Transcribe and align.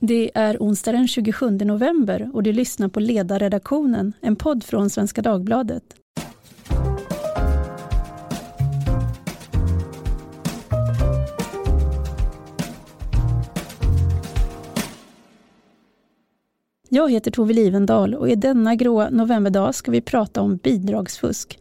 Det 0.00 0.30
är 0.34 0.56
onsdag 0.60 0.92
den 0.92 1.08
27 1.08 1.50
november 1.50 2.30
och 2.34 2.42
du 2.42 2.52
lyssnar 2.52 2.88
på 2.88 3.00
Ledarredaktionen, 3.00 4.12
en 4.20 4.36
podd 4.36 4.64
från 4.64 4.90
Svenska 4.90 5.22
Dagbladet. 5.22 5.82
Jag 16.88 17.10
heter 17.10 17.30
Tove 17.30 17.54
Livendal 17.54 18.14
och 18.14 18.28
i 18.28 18.34
denna 18.34 18.74
gråa 18.74 19.10
novemberdag 19.10 19.74
ska 19.74 19.90
vi 19.90 20.00
prata 20.00 20.40
om 20.40 20.56
bidragsfusk. 20.56 21.58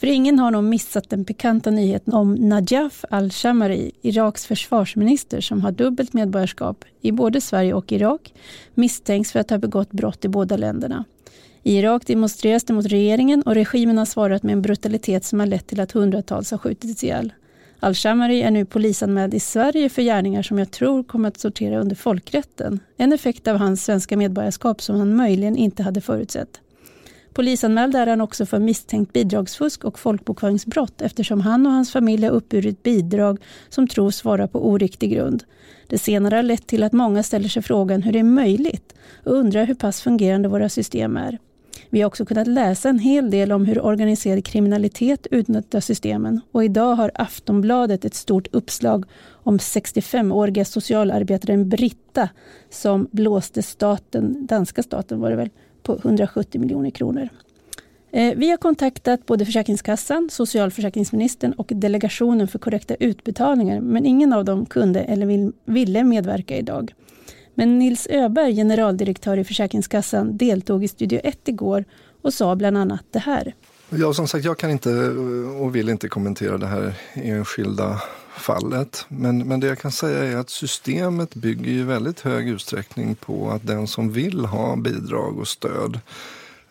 För 0.00 0.06
ingen 0.06 0.38
har 0.38 0.50
nog 0.50 0.64
missat 0.64 1.10
den 1.10 1.24
pikanta 1.24 1.70
nyheten 1.70 2.14
om 2.14 2.34
Najaf 2.34 3.04
al-Shamari, 3.10 3.90
Iraks 4.02 4.46
försvarsminister 4.46 5.40
som 5.40 5.60
har 5.60 5.72
dubbelt 5.72 6.12
medborgarskap 6.12 6.84
i 7.00 7.12
både 7.12 7.40
Sverige 7.40 7.74
och 7.74 7.92
Irak, 7.92 8.34
misstänks 8.74 9.32
för 9.32 9.40
att 9.40 9.50
ha 9.50 9.58
begått 9.58 9.92
brott 9.92 10.24
i 10.24 10.28
båda 10.28 10.56
länderna. 10.56 11.04
I 11.62 11.78
Irak 11.78 12.06
demonstreras 12.06 12.64
det 12.64 12.72
mot 12.72 12.86
regeringen 12.86 13.42
och 13.42 13.54
regimen 13.54 13.98
har 13.98 14.04
svarat 14.04 14.42
med 14.42 14.52
en 14.52 14.62
brutalitet 14.62 15.24
som 15.24 15.40
har 15.40 15.46
lett 15.46 15.66
till 15.66 15.80
att 15.80 15.92
hundratals 15.92 16.50
har 16.50 16.58
skjutits 16.58 17.04
ihjäl. 17.04 17.32
Al-Shamari 17.80 18.42
är 18.42 18.50
nu 18.50 18.64
polisanmäld 18.64 19.34
i 19.34 19.40
Sverige 19.40 19.88
för 19.88 20.02
gärningar 20.02 20.42
som 20.42 20.58
jag 20.58 20.70
tror 20.70 21.02
kommer 21.04 21.28
att 21.28 21.40
sortera 21.40 21.80
under 21.80 21.96
folkrätten. 21.96 22.80
En 22.96 23.12
effekt 23.12 23.48
av 23.48 23.56
hans 23.56 23.84
svenska 23.84 24.16
medborgarskap 24.16 24.82
som 24.82 24.96
han 24.96 25.16
möjligen 25.16 25.56
inte 25.56 25.82
hade 25.82 26.00
förutsett. 26.00 26.60
Polisanmäld 27.36 27.94
är 27.96 28.06
han 28.06 28.20
också 28.20 28.46
för 28.46 28.58
misstänkt 28.58 29.12
bidragsfusk 29.12 29.84
och 29.84 29.98
folkbokföringsbrott 29.98 31.02
eftersom 31.02 31.40
han 31.40 31.66
och 31.66 31.72
hans 31.72 31.92
familj 31.92 32.24
har 32.24 32.32
uppburit 32.32 32.82
bidrag 32.82 33.38
som 33.68 33.88
tros 33.88 34.24
vara 34.24 34.48
på 34.48 34.68
oriktig 34.68 35.10
grund. 35.10 35.44
Det 35.86 35.98
senare 35.98 36.36
har 36.36 36.42
lett 36.42 36.66
till 36.66 36.82
att 36.82 36.92
många 36.92 37.22
ställer 37.22 37.48
sig 37.48 37.62
frågan 37.62 38.02
hur 38.02 38.12
det 38.12 38.18
är 38.18 38.22
möjligt 38.22 38.94
och 39.24 39.32
undrar 39.32 39.64
hur 39.64 39.74
pass 39.74 40.02
fungerande 40.02 40.48
våra 40.48 40.68
system 40.68 41.16
är. 41.16 41.38
Vi 41.90 42.00
har 42.00 42.06
också 42.06 42.26
kunnat 42.26 42.46
läsa 42.46 42.88
en 42.88 42.98
hel 42.98 43.30
del 43.30 43.52
om 43.52 43.64
hur 43.64 43.84
organiserad 43.84 44.44
kriminalitet 44.44 45.26
utnyttjar 45.30 45.80
systemen 45.80 46.40
och 46.52 46.64
idag 46.64 46.94
har 46.94 47.10
Aftonbladet 47.14 48.04
ett 48.04 48.14
stort 48.14 48.48
uppslag 48.52 49.04
om 49.30 49.58
65-åriga 49.58 50.64
socialarbetaren 50.64 51.68
Britta 51.68 52.28
som 52.70 53.08
blåste 53.10 53.62
staten, 53.62 54.46
danska 54.46 54.82
staten 54.82 55.20
var 55.20 55.30
det 55.30 55.36
väl, 55.36 55.50
på 55.86 55.98
170 56.02 56.60
miljoner 56.60 56.90
kronor. 56.90 57.28
Eh, 58.12 58.34
vi 58.36 58.50
har 58.50 58.56
kontaktat 58.56 59.26
både 59.26 59.46
Försäkringskassan, 59.46 60.28
socialförsäkringsministern 60.30 61.52
och 61.52 61.66
Delegationen 61.74 62.48
för 62.48 62.58
korrekta 62.58 62.94
utbetalningar, 62.94 63.80
men 63.80 64.06
ingen 64.06 64.32
av 64.32 64.44
dem 64.44 64.66
kunde 64.66 65.00
eller 65.00 65.52
ville 65.64 66.04
medverka 66.04 66.56
idag. 66.56 66.94
Men 67.54 67.78
Nils 67.78 68.06
Öberg, 68.10 68.54
generaldirektör 68.54 69.36
i 69.36 69.44
Försäkringskassan, 69.44 70.36
deltog 70.36 70.84
i 70.84 70.88
Studio 70.88 71.20
1 71.24 71.48
igår 71.48 71.84
och 72.22 72.34
sa 72.34 72.56
bland 72.56 72.78
annat 72.78 73.04
det 73.10 73.18
här. 73.18 73.54
Ja, 73.90 74.12
som 74.12 74.28
sagt, 74.28 74.44
jag 74.44 74.58
kan 74.58 74.70
inte 74.70 74.90
eh, 74.90 75.62
och 75.62 75.76
vill 75.76 75.88
inte 75.88 76.08
kommentera 76.08 76.58
det 76.58 76.66
här 76.66 76.94
enskilda 77.14 78.00
fallet. 78.36 79.06
Men, 79.08 79.38
men 79.48 79.60
det 79.60 79.66
jag 79.66 79.78
kan 79.78 79.92
säga 79.92 80.24
är 80.24 80.36
att 80.36 80.50
systemet 80.50 81.34
bygger 81.34 81.70
i 81.70 81.82
väldigt 81.82 82.20
hög 82.20 82.48
utsträckning 82.48 83.14
på 83.14 83.50
att 83.50 83.66
den 83.66 83.86
som 83.86 84.12
vill 84.12 84.44
ha 84.44 84.76
bidrag 84.76 85.38
och 85.38 85.48
stöd 85.48 86.00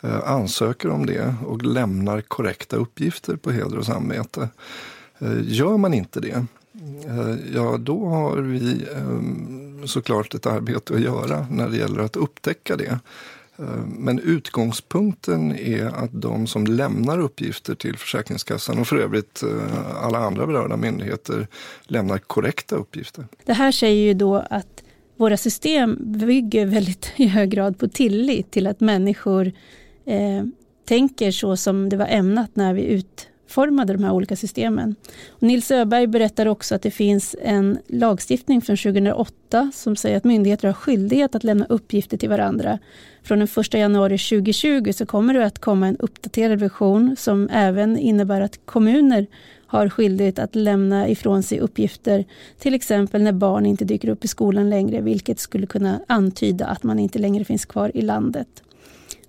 eh, 0.00 0.30
ansöker 0.30 0.90
om 0.90 1.06
det 1.06 1.34
och 1.46 1.62
lämnar 1.62 2.20
korrekta 2.20 2.76
uppgifter 2.76 3.36
på 3.36 3.50
heder 3.50 3.78
och 3.78 3.86
samvete. 3.86 4.48
Eh, 5.18 5.38
gör 5.42 5.76
man 5.76 5.94
inte 5.94 6.20
det, 6.20 6.46
eh, 7.06 7.34
ja 7.54 7.76
då 7.76 8.06
har 8.06 8.36
vi 8.36 8.86
eh, 8.94 9.86
såklart 9.86 10.34
ett 10.34 10.46
arbete 10.46 10.94
att 10.94 11.00
göra 11.00 11.46
när 11.50 11.68
det 11.68 11.76
gäller 11.76 12.00
att 12.00 12.16
upptäcka 12.16 12.76
det. 12.76 12.98
Eh, 13.58 13.64
men 13.86 14.18
utgångspunkten 14.18 15.56
är 15.56 15.86
att 15.86 16.10
de 16.12 16.46
som 16.46 16.66
lämnar 16.66 17.18
uppgifter 17.18 17.74
till 17.74 17.96
Försäkringskassan 17.96 18.78
och 18.78 18.86
för 18.86 18.96
övrigt 18.96 19.42
eh, 19.42 20.04
alla 20.04 20.18
andra 20.18 20.46
berörda 20.46 20.76
myndigheter 20.76 21.48
lämnar 21.82 22.18
korrekta 22.18 22.76
uppgifter. 22.76 23.26
Det 23.44 23.52
här 23.52 23.72
säger 23.72 24.06
ju 24.06 24.14
då 24.14 24.36
att 24.50 24.82
våra 25.16 25.36
system 25.36 25.98
bygger 26.00 26.66
väldigt 26.66 27.12
i 27.16 27.26
hög 27.26 27.50
grad 27.50 27.78
på 27.78 27.88
tillit 27.88 28.50
till 28.50 28.66
att 28.66 28.80
människor 28.80 29.52
eh, 30.04 30.44
tänker 30.88 31.30
så 31.30 31.56
som 31.56 31.88
det 31.88 31.96
var 31.96 32.06
ämnat 32.06 32.56
när 32.56 32.74
vi 32.74 32.82
ut 32.82 33.28
utformade 33.46 33.92
de 33.92 34.04
här 34.04 34.12
olika 34.12 34.36
systemen. 34.36 34.94
Och 35.28 35.42
Nils 35.42 35.70
Öberg 35.70 36.06
berättar 36.06 36.46
också 36.46 36.74
att 36.74 36.82
det 36.82 36.90
finns 36.90 37.36
en 37.42 37.78
lagstiftning 37.86 38.62
från 38.62 38.76
2008 38.76 39.70
som 39.74 39.96
säger 39.96 40.16
att 40.16 40.24
myndigheter 40.24 40.68
har 40.68 40.74
skyldighet 40.74 41.34
att 41.34 41.44
lämna 41.44 41.66
uppgifter 41.68 42.16
till 42.16 42.28
varandra. 42.28 42.78
Från 43.22 43.38
den 43.38 43.48
1 43.56 43.74
januari 43.74 44.18
2020 44.18 44.92
så 44.92 45.06
kommer 45.06 45.34
det 45.34 45.46
att 45.46 45.58
komma 45.58 45.88
en 45.88 45.96
uppdaterad 45.96 46.60
version 46.60 47.16
som 47.18 47.48
även 47.52 47.98
innebär 47.98 48.40
att 48.40 48.60
kommuner 48.64 49.26
har 49.68 49.88
skyldighet 49.88 50.38
att 50.38 50.54
lämna 50.54 51.08
ifrån 51.08 51.42
sig 51.42 51.60
uppgifter, 51.60 52.24
till 52.58 52.74
exempel 52.74 53.22
när 53.22 53.32
barn 53.32 53.66
inte 53.66 53.84
dyker 53.84 54.08
upp 54.08 54.24
i 54.24 54.28
skolan 54.28 54.70
längre, 54.70 55.00
vilket 55.00 55.38
skulle 55.40 55.66
kunna 55.66 56.00
antyda 56.08 56.66
att 56.66 56.82
man 56.82 56.98
inte 56.98 57.18
längre 57.18 57.44
finns 57.44 57.64
kvar 57.64 57.90
i 57.94 58.02
landet. 58.02 58.62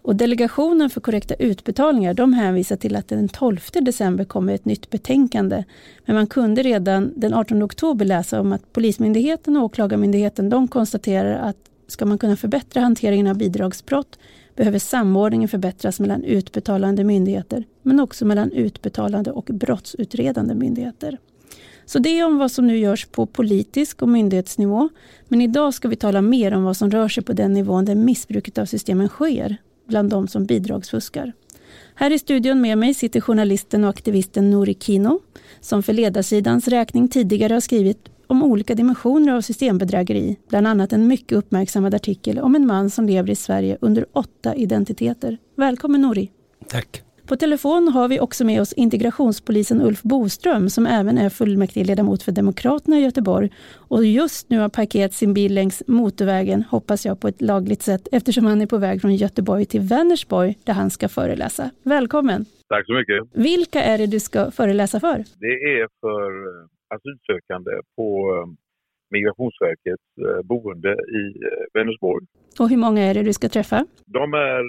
Och 0.08 0.16
Delegationen 0.16 0.90
för 0.90 1.02
korrekta 1.02 1.34
utbetalningar 1.36 2.14
de 2.14 2.34
hänvisar 2.34 2.76
till 2.76 2.96
att 2.96 3.08
den 3.08 3.30
12 3.30 3.60
december 3.74 4.26
kommer 4.26 4.54
ett 4.54 4.66
nytt 4.66 4.90
betänkande. 4.90 5.64
Men 6.06 6.16
man 6.16 6.28
kunde 6.28 6.64
redan 6.64 7.14
den 7.16 7.34
18 7.34 7.64
oktober 7.64 8.06
läsa 8.06 8.42
om 8.42 8.54
att 8.54 8.74
Polismyndigheten 8.74 9.58
och 9.58 9.64
Åklagarmyndigheten 9.64 10.50
de 10.50 10.68
konstaterar 10.68 11.50
att 11.50 11.58
ska 11.88 12.06
man 12.06 12.18
kunna 12.18 12.36
förbättra 12.36 12.82
hanteringen 12.82 13.28
av 13.28 13.38
bidragsbrott 13.38 14.20
behöver 14.56 14.80
samordningen 14.80 15.50
förbättras 15.50 16.00
mellan 16.00 16.24
utbetalande 16.24 17.04
myndigheter 17.04 17.64
men 17.82 18.00
också 18.00 18.26
mellan 18.26 18.52
utbetalande 18.52 19.32
och 19.32 19.46
brottsutredande 19.46 20.56
myndigheter. 20.56 21.18
Så 21.86 22.00
det 22.00 22.20
är 22.20 22.26
om 22.26 22.38
vad 22.38 22.52
som 22.52 22.68
nu 22.68 22.78
görs 22.78 23.06
på 23.06 23.26
politisk 23.26 24.02
och 24.02 24.10
myndighetsnivå. 24.10 24.90
Men 25.28 25.42
idag 25.42 25.74
ska 25.74 25.88
vi 25.88 25.96
tala 25.96 26.22
mer 26.22 26.54
om 26.54 26.64
vad 26.64 26.78
som 26.78 26.92
rör 26.92 27.08
sig 27.08 27.24
på 27.24 27.34
den 27.34 27.54
nivån 27.54 27.86
där 27.86 27.96
missbruket 27.96 28.58
av 28.58 28.66
systemen 28.66 29.08
sker, 29.08 29.58
bland 29.88 30.10
de 30.10 30.28
som 30.28 30.46
bidragsfuskar. 30.46 31.34
Här 31.96 32.12
i 32.12 32.20
studion 32.20 32.62
med 32.62 32.78
mig 32.78 32.94
sitter 32.94 33.22
journalisten 33.22 33.84
och 33.84 33.90
aktivisten 33.90 34.52
Nori 34.52 34.74
Kino 34.80 35.20
som 35.60 35.84
för 35.84 35.94
ledarsidans 35.94 36.68
räkning 36.68 37.08
tidigare 37.08 37.54
har 37.54 37.62
skrivit 37.62 38.10
om 38.28 38.44
olika 38.44 38.76
dimensioner 38.76 39.34
av 39.34 39.42
systembedrägeri, 39.42 40.38
bland 40.50 40.68
annat 40.68 40.94
en 40.94 41.08
mycket 41.08 41.38
uppmärksammad 41.38 41.96
artikel 41.96 42.40
om 42.40 42.56
en 42.56 42.68
man 42.68 42.90
som 42.90 43.06
lever 43.06 43.30
i 43.30 43.36
Sverige 43.36 43.78
under 43.82 44.06
åtta 44.14 44.56
identiteter. 44.56 45.38
Välkommen 45.56 46.02
Nori! 46.02 46.32
Tack! 46.68 47.07
På 47.28 47.36
telefon 47.36 47.88
har 47.88 48.08
vi 48.08 48.20
också 48.20 48.46
med 48.46 48.62
oss 48.62 48.74
integrationspolisen 48.74 49.82
Ulf 49.82 50.02
Boström 50.02 50.70
som 50.70 50.86
även 50.86 51.18
är 51.18 51.30
fullmäktigeledamot 51.30 52.24
för 52.24 52.32
Demokraterna 52.32 53.00
i 53.00 53.04
Göteborg 53.04 53.50
och 53.90 54.06
just 54.06 54.50
nu 54.50 54.60
har 54.60 54.70
parkerat 54.70 55.14
sin 55.14 55.34
bil 55.34 55.54
längs 55.54 55.84
motorvägen, 55.88 56.64
hoppas 56.64 57.06
jag 57.06 57.20
på 57.22 57.28
ett 57.28 57.42
lagligt 57.42 57.82
sätt, 57.82 58.08
eftersom 58.12 58.46
han 58.46 58.62
är 58.62 58.66
på 58.66 58.78
väg 58.78 59.02
från 59.02 59.16
Göteborg 59.16 59.66
till 59.66 59.82
Vänersborg 59.82 60.58
där 60.64 60.74
han 60.74 60.90
ska 60.90 61.10
föreläsa. 61.10 61.72
Välkommen! 61.84 62.46
Tack 62.70 62.86
så 62.86 62.94
mycket! 62.94 63.20
Vilka 63.34 63.82
är 63.84 63.98
det 63.98 64.08
du 64.08 64.20
ska 64.20 64.52
föreläsa 64.52 65.00
för? 65.00 65.18
Det 65.40 65.56
är 65.76 65.88
för 66.02 66.32
eh, 66.48 66.96
asylsökande 66.96 67.72
på 67.96 68.10
eh, 68.34 68.54
Migrationsverkets 69.12 70.08
eh, 70.28 70.42
boende 70.46 70.92
i 70.92 71.24
Vänersborg. 71.74 72.26
Och 72.60 72.70
hur 72.70 72.78
många 72.78 73.02
är 73.02 73.14
det 73.14 73.24
du 73.24 73.34
ska 73.34 73.50
träffa? 73.50 73.86
De 74.06 74.34
är 74.34 74.64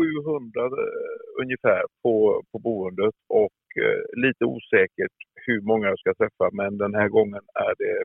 700 0.00 0.64
eh, 0.64 1.42
ungefär 1.42 1.82
på, 2.02 2.42
på 2.52 2.58
boendet 2.58 3.14
och 3.28 3.60
eh, 3.84 4.02
lite 4.24 4.44
osäkert 4.44 5.16
hur 5.46 5.60
många 5.60 5.86
jag 5.88 5.98
ska 5.98 6.14
träffa 6.14 6.46
men 6.52 6.78
den 6.78 6.94
här 6.94 7.08
gången 7.08 7.42
är 7.68 7.74
det 7.82 7.96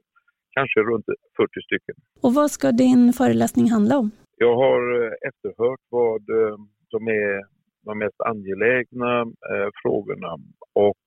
kanske 0.51 0.79
runt 0.79 1.05
40 1.37 1.61
stycken. 1.67 1.95
Och 2.21 2.33
vad 2.33 2.51
ska 2.51 2.71
din 2.71 3.13
föreläsning 3.13 3.67
handla 3.71 3.97
om? 3.97 4.11
Jag 4.37 4.55
har 4.55 4.81
eh, 5.01 5.11
efterhört 5.29 5.83
vad 5.89 6.23
som 6.91 7.07
är 7.07 7.55
de 7.85 7.97
mest 7.97 8.21
angelägna 8.31 9.25
frågorna 9.81 10.31
och 10.73 11.05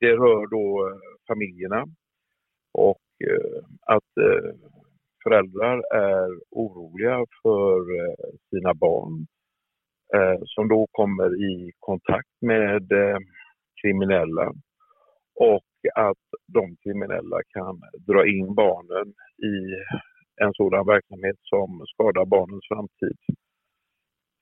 det 0.00 0.12
rör 0.12 0.46
då 0.46 0.98
familjerna 1.28 1.84
och 2.72 3.06
att 3.86 4.12
föräldrar 5.24 5.76
är 5.94 6.28
oroliga 6.50 7.24
för 7.42 7.80
sina 8.50 8.74
barn 8.74 9.26
Eh, 10.14 10.40
som 10.44 10.68
då 10.68 10.86
kommer 10.90 11.42
i 11.42 11.72
kontakt 11.78 12.36
med 12.40 12.92
eh, 12.92 13.18
kriminella 13.82 14.52
och 15.34 15.70
att 15.94 16.24
de 16.46 16.76
kriminella 16.76 17.40
kan 17.48 17.80
dra 18.06 18.26
in 18.26 18.54
barnen 18.54 19.08
i 19.42 19.54
en 20.44 20.52
sådan 20.54 20.86
verksamhet 20.86 21.36
som 21.42 21.84
skadar 21.86 22.24
barnens 22.24 22.68
framtid. 22.68 23.16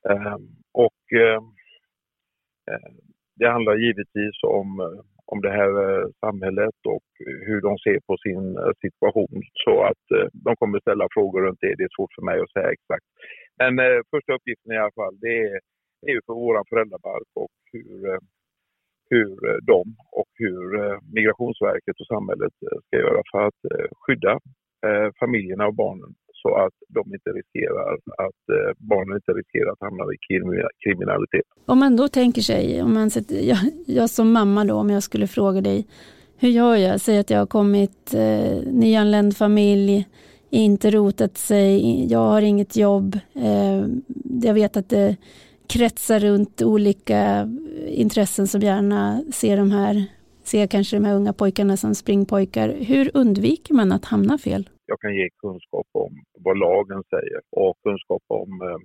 Eh, 0.09 0.39
och 0.73 1.13
eh, 1.13 1.43
eh 2.71 2.93
det 3.37 3.49
handlar 3.49 3.77
givetvis 3.77 4.43
om 4.43 4.81
eh, 4.81 5.18
om 5.33 5.41
det 5.41 5.53
här 5.59 5.73
eh, 5.85 6.07
samhället 6.25 6.79
och 6.95 7.09
hur 7.49 7.61
de 7.61 7.73
ser 7.79 7.99
på 8.09 8.15
sin 8.27 8.45
eh, 8.63 8.73
situation. 8.85 9.37
Så 9.65 9.75
att 9.91 10.05
eh, 10.17 10.29
de 10.47 10.57
kommer 10.57 10.81
ställa 10.81 11.07
frågor 11.17 11.41
runt 11.43 11.61
det. 11.61 11.75
Det 11.79 11.87
är 11.89 11.97
svårt 11.97 12.15
för 12.15 12.25
mig 12.29 12.39
att 12.41 12.53
säga 12.53 12.71
exakt. 12.73 13.07
Men 13.61 13.75
första 14.15 14.33
uppgiften 14.35 14.73
i 14.73 14.79
alla 14.79 14.99
fall, 15.01 15.15
det 15.21 15.37
är, 15.49 15.61
det 16.03 16.11
är 16.11 16.21
för 16.27 16.35
vår 16.45 16.57
föräldrabalk 16.71 17.31
och 17.35 17.57
hur, 17.73 18.19
hur 19.11 19.31
de 19.73 19.83
och 20.21 20.33
hur 20.43 20.65
Migrationsverket 21.15 22.01
och 22.01 22.07
samhället 22.15 22.55
ska 22.87 22.97
göra 22.97 23.23
för 23.33 23.41
att 23.47 23.61
skydda 24.03 24.39
familjerna 25.21 25.67
och 25.67 25.75
barnen 25.75 26.15
så 26.43 26.55
att 26.65 26.77
de 26.89 27.15
inte 27.15 27.31
riskerar 27.31 27.95
att 28.27 28.43
eh, 28.57 28.71
barnen 28.79 29.17
inte 29.17 29.33
riskerar 29.33 29.71
att 29.73 29.81
hamna 29.81 30.05
i 30.15 30.19
kriminalitet. 30.85 31.47
Om 31.67 31.79
man 31.79 31.97
då 31.97 32.09
tänker 32.09 32.43
sig, 32.43 32.83
om 32.83 32.95
man 32.95 33.11
jag, 33.29 33.59
jag 33.87 34.11
som 34.11 34.33
mamma 34.33 34.65
då, 34.65 34.75
om 34.75 34.91
jag 34.91 35.03
skulle 35.03 35.27
fråga 35.27 35.61
dig, 35.61 35.87
hur 36.41 36.49
gör 36.49 36.77
jag? 36.77 37.01
Säg 37.01 37.19
att 37.19 37.31
jag 37.31 37.39
har 37.39 37.47
kommit 37.47 38.15
eh, 38.15 38.73
nyanländ 38.73 39.37
familj, 39.37 40.07
inte 40.51 40.91
rotat 40.91 41.39
sig, 41.39 42.07
jag 42.13 42.19
har 42.19 42.43
inget 42.43 42.77
jobb, 42.77 43.19
eh, 43.35 43.87
jag 44.43 44.55
vet 44.55 44.77
att 44.77 44.89
det 44.89 45.17
kretsar 45.69 46.21
runt 46.21 46.63
olika 46.63 47.51
intressen 47.87 48.47
som 48.47 48.61
gärna 48.61 49.23
ser 49.33 49.57
de 49.57 49.71
här, 49.71 50.05
ser 50.45 50.67
kanske 50.67 50.97
de 50.97 51.05
här 51.05 51.15
unga 51.15 51.33
pojkarna 51.33 51.77
som 51.77 51.95
springpojkar. 51.95 52.69
Hur 52.69 53.11
undviker 53.15 53.75
man 53.75 53.93
att 53.93 54.05
hamna 54.05 54.39
fel? 54.39 54.69
Jag 54.91 55.01
kan 55.01 55.15
ge 55.15 55.29
kunskap 55.45 55.89
om 55.93 56.13
vad 56.45 56.59
lagen 56.59 57.03
säger 57.15 57.41
och 57.51 57.77
kunskap 57.83 58.25
om 58.27 58.51
eh, 58.69 58.81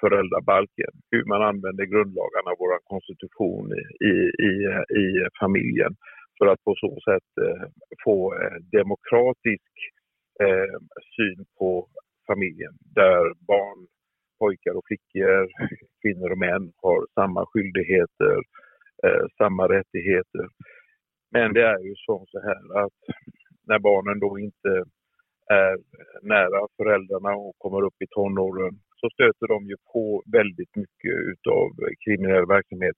föräldrabalken, 0.00 0.92
hur 1.10 1.24
man 1.24 1.42
använder 1.42 1.84
grundlagarna, 1.84 2.50
vår 2.58 2.72
konstitution 2.92 3.66
i, 4.12 4.14
i, 4.50 4.52
i 5.02 5.06
familjen 5.40 5.92
för 6.38 6.46
att 6.46 6.64
på 6.64 6.74
så 6.84 6.92
sätt 7.08 7.30
eh, 7.46 7.64
få 8.04 8.34
eh, 8.34 8.56
demokratisk 8.78 9.72
eh, 10.44 10.76
syn 11.16 11.44
på 11.58 11.88
familjen 12.26 12.74
där 13.00 13.24
barn, 13.52 13.86
pojkar 14.38 14.74
och 14.78 14.86
flickor, 14.86 15.48
kvinnor 16.02 16.30
och 16.32 16.38
män 16.38 16.72
har 16.82 17.06
samma 17.14 17.46
skyldigheter, 17.46 18.36
eh, 19.04 19.24
samma 19.38 19.68
rättigheter. 19.68 20.46
Men 21.30 21.54
det 21.54 21.62
är 21.62 21.78
ju 21.88 21.94
så 21.96 22.26
här 22.48 22.84
att 22.84 22.98
när 23.68 23.78
barnen 23.78 24.20
då 24.20 24.38
inte 24.38 24.84
är 25.50 25.76
nära 26.22 26.66
föräldrarna 26.76 27.32
och 27.36 27.54
kommer 27.58 27.82
upp 27.82 28.02
i 28.02 28.06
tonåren 28.10 28.74
så 29.00 29.10
stöter 29.10 29.46
de 29.48 29.66
ju 29.66 29.76
på 29.92 30.22
väldigt 30.32 30.76
mycket 30.76 31.14
utav 31.32 31.68
kriminell 32.04 32.46
verksamhet. 32.46 32.96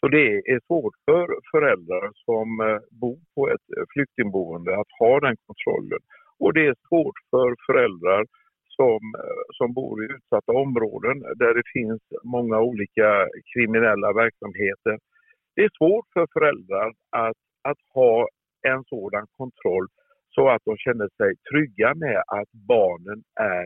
Så 0.00 0.08
det 0.08 0.28
är 0.52 0.60
svårt 0.66 0.94
för 1.04 1.26
föräldrar 1.52 2.10
som 2.14 2.60
eh, 2.60 2.80
bor 3.00 3.20
på 3.34 3.48
ett 3.48 3.66
eh, 3.76 3.84
flyktingboende 3.92 4.80
att 4.80 4.92
ha 4.98 5.20
den 5.20 5.36
kontrollen. 5.46 6.02
Och 6.38 6.52
det 6.54 6.66
är 6.66 6.76
svårt 6.88 7.18
för 7.30 7.54
föräldrar 7.66 8.26
som, 8.76 9.00
som 9.58 9.74
bor 9.74 10.04
i 10.04 10.12
utsatta 10.16 10.52
områden 10.52 11.16
där 11.42 11.54
det 11.54 11.62
finns 11.72 12.02
många 12.24 12.60
olika 12.60 13.28
kriminella 13.54 14.12
verksamheter. 14.12 14.98
Det 15.54 15.62
är 15.62 15.70
svårt 15.78 16.06
för 16.12 16.26
föräldrar 16.32 16.92
att, 17.10 17.42
att 17.62 17.78
ha 17.94 18.28
en 18.62 18.84
sådan 18.84 19.26
kontroll 19.36 19.86
så 20.34 20.48
att 20.48 20.62
de 20.64 20.76
känner 20.76 21.08
sig 21.16 21.30
trygga 21.50 21.94
med 21.94 22.18
att 22.26 22.50
barnen 22.52 23.22
är, 23.40 23.64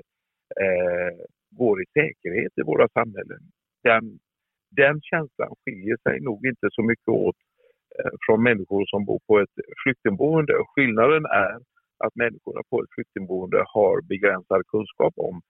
eh, 0.65 1.17
går 1.51 1.83
i 1.83 1.87
säkerhet 1.99 2.53
i 2.61 2.63
våra 2.63 2.89
samhällen. 2.89 3.41
Den, 3.83 4.19
den 4.71 5.01
känslan 5.03 5.53
skiljer 5.65 5.97
sig 6.03 6.21
nog 6.21 6.47
inte 6.47 6.69
så 6.71 6.83
mycket 6.83 7.09
åt 7.09 7.37
eh, 7.99 8.15
från 8.27 8.43
människor 8.43 8.85
som 8.87 9.05
bor 9.05 9.21
på 9.27 9.39
ett 9.41 9.57
flyktingboende. 9.83 10.55
Skillnaden 10.75 11.25
är 11.25 11.57
att 12.05 12.15
människorna 12.15 12.61
på 12.71 12.83
ett 12.83 12.93
flyktingboende 12.95 13.65
har 13.75 14.03
begränsad 14.03 14.67
kunskap 14.67 15.15
om 15.17 15.41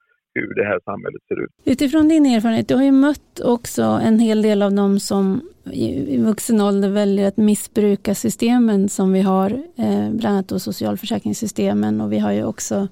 hur 0.41 0.55
det 0.55 0.65
här 0.65 0.81
samhället 0.85 1.23
ser 1.29 1.45
ut. 1.45 1.51
Utifrån 1.65 2.09
din 2.09 2.27
erfarenhet, 2.27 2.69
du 2.69 2.75
har 2.75 2.85
ju 2.85 2.93
mött 2.93 3.41
också 3.45 3.83
en 3.83 4.19
hel 4.19 4.43
del 4.43 4.63
av 4.63 4.73
dem 4.73 5.01
som 5.01 5.41
i 5.73 6.19
vuxen 6.19 6.61
ålder 6.61 6.89
väljer 6.89 7.29
att 7.29 7.37
missbruka 7.37 8.15
systemen 8.15 8.89
som 8.89 9.13
vi 9.13 9.21
har, 9.21 9.51
eh, 9.51 10.11
bland 10.11 10.27
annat 10.27 10.49
då 10.49 10.59
socialförsäkringssystemen 10.59 12.01
och 12.01 12.13
vi 12.13 12.19
har 12.19 12.33
ju 12.33 12.45
också 12.45 12.89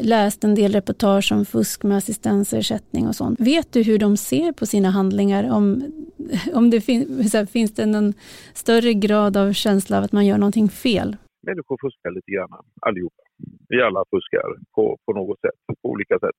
läst 0.00 0.44
en 0.44 0.54
del 0.54 0.72
reportage 0.72 1.32
om 1.32 1.44
fusk 1.44 1.82
med 1.82 1.96
assistansersättning 1.96 3.08
och 3.08 3.16
sånt. 3.16 3.40
Vet 3.40 3.72
du 3.72 3.82
hur 3.82 3.98
de 3.98 4.16
ser 4.16 4.52
på 4.52 4.66
sina 4.66 4.90
handlingar? 4.90 5.50
Om, 5.50 5.92
om 6.54 6.70
det 6.70 6.80
fin 6.80 7.28
här, 7.32 7.46
finns 7.46 7.74
det 7.74 7.86
någon 7.86 8.14
större 8.54 8.94
grad 8.94 9.36
av 9.36 9.52
känsla 9.52 9.98
av 9.98 10.04
att 10.04 10.12
man 10.12 10.26
gör 10.26 10.38
någonting 10.38 10.68
fel? 10.68 11.16
Människor 11.46 11.78
fuskar 11.80 12.10
lite 12.10 12.30
grann, 12.30 12.48
allihopa. 12.80 13.22
Vi 13.68 13.82
alla 13.82 14.04
fuskar 14.10 14.42
på, 14.74 14.98
på 15.06 15.12
något 15.12 15.40
sätt, 15.40 15.76
på 15.82 15.88
olika 15.90 16.18
sätt. 16.18 16.36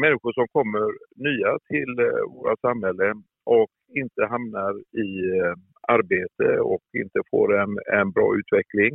Människor 0.00 0.32
som 0.32 0.48
kommer 0.48 0.86
nya 1.28 1.58
till 1.70 1.92
eh, 2.06 2.24
våra 2.34 2.56
samhälle 2.56 3.14
och 3.44 3.70
inte 4.02 4.22
hamnar 4.24 4.72
i 5.04 5.10
eh, 5.38 5.54
arbete 5.88 6.60
och 6.60 6.84
inte 7.02 7.20
får 7.30 7.58
en, 7.62 7.78
en 8.00 8.10
bra 8.12 8.36
utveckling. 8.38 8.92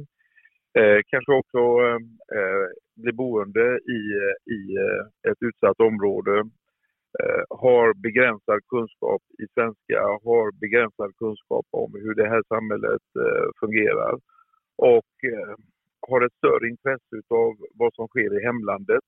Eh, 0.79 0.99
kanske 1.07 1.31
också 1.41 1.61
eh, 1.85 1.99
eh 2.37 2.67
blir 2.95 3.13
boende 3.13 3.79
i, 3.99 4.01
i 4.57 4.61
ett 5.29 5.41
utsatt 5.47 5.79
område, 5.79 6.35
eh, 7.19 7.43
har 7.49 7.93
begränsad 7.93 8.59
kunskap 8.73 9.21
i 9.43 9.45
svenska, 9.53 9.99
har 10.29 10.51
begränsad 10.51 11.11
kunskap 11.17 11.65
om 11.71 11.91
hur 12.03 12.15
det 12.15 12.29
här 12.29 12.43
samhället 12.47 13.05
fungerar 13.59 14.13
och 14.77 15.13
har 16.07 16.21
ett 16.25 16.33
större 16.33 16.69
intresse 16.69 17.15
av 17.29 17.53
vad 17.73 17.93
som 17.93 18.07
sker 18.07 18.39
i 18.39 18.45
hemlandet 18.45 19.03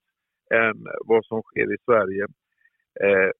än 0.54 0.78
vad 1.06 1.26
som 1.26 1.42
sker 1.42 1.74
i 1.74 1.78
Sverige 1.86 2.26
eh, 3.04 3.32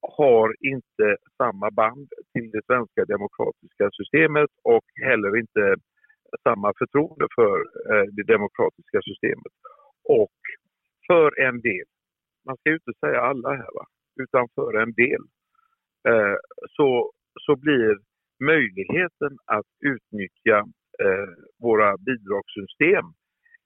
har 0.00 0.54
inte 0.60 1.16
samma 1.36 1.70
band 1.70 2.08
till 2.32 2.50
det 2.50 2.64
svenska 2.66 3.04
demokratiska 3.04 3.90
systemet 3.92 4.50
och 4.62 4.84
heller 5.06 5.36
inte 5.36 5.74
samma 6.42 6.72
förtroende 6.78 7.26
för 7.34 7.56
eh, 7.90 8.06
det 8.16 8.26
demokratiska 8.34 9.00
systemet. 9.02 9.54
Och 10.04 10.38
för 11.06 11.40
en 11.40 11.60
del, 11.60 11.86
man 12.46 12.56
ska 12.56 12.70
ju 12.70 12.74
inte 12.76 13.00
säga 13.00 13.20
alla 13.20 13.50
här, 13.50 13.72
va? 13.74 13.84
utan 14.22 14.48
för 14.54 14.72
en 14.82 14.92
del, 14.92 15.22
eh, 16.08 16.36
så, 16.76 17.12
så 17.40 17.56
blir 17.56 17.98
möjligheten 18.44 19.32
att 19.44 19.70
utnyttja 19.80 20.58
eh, 21.04 21.30
våra 21.58 21.96
bidragssystem 21.98 23.04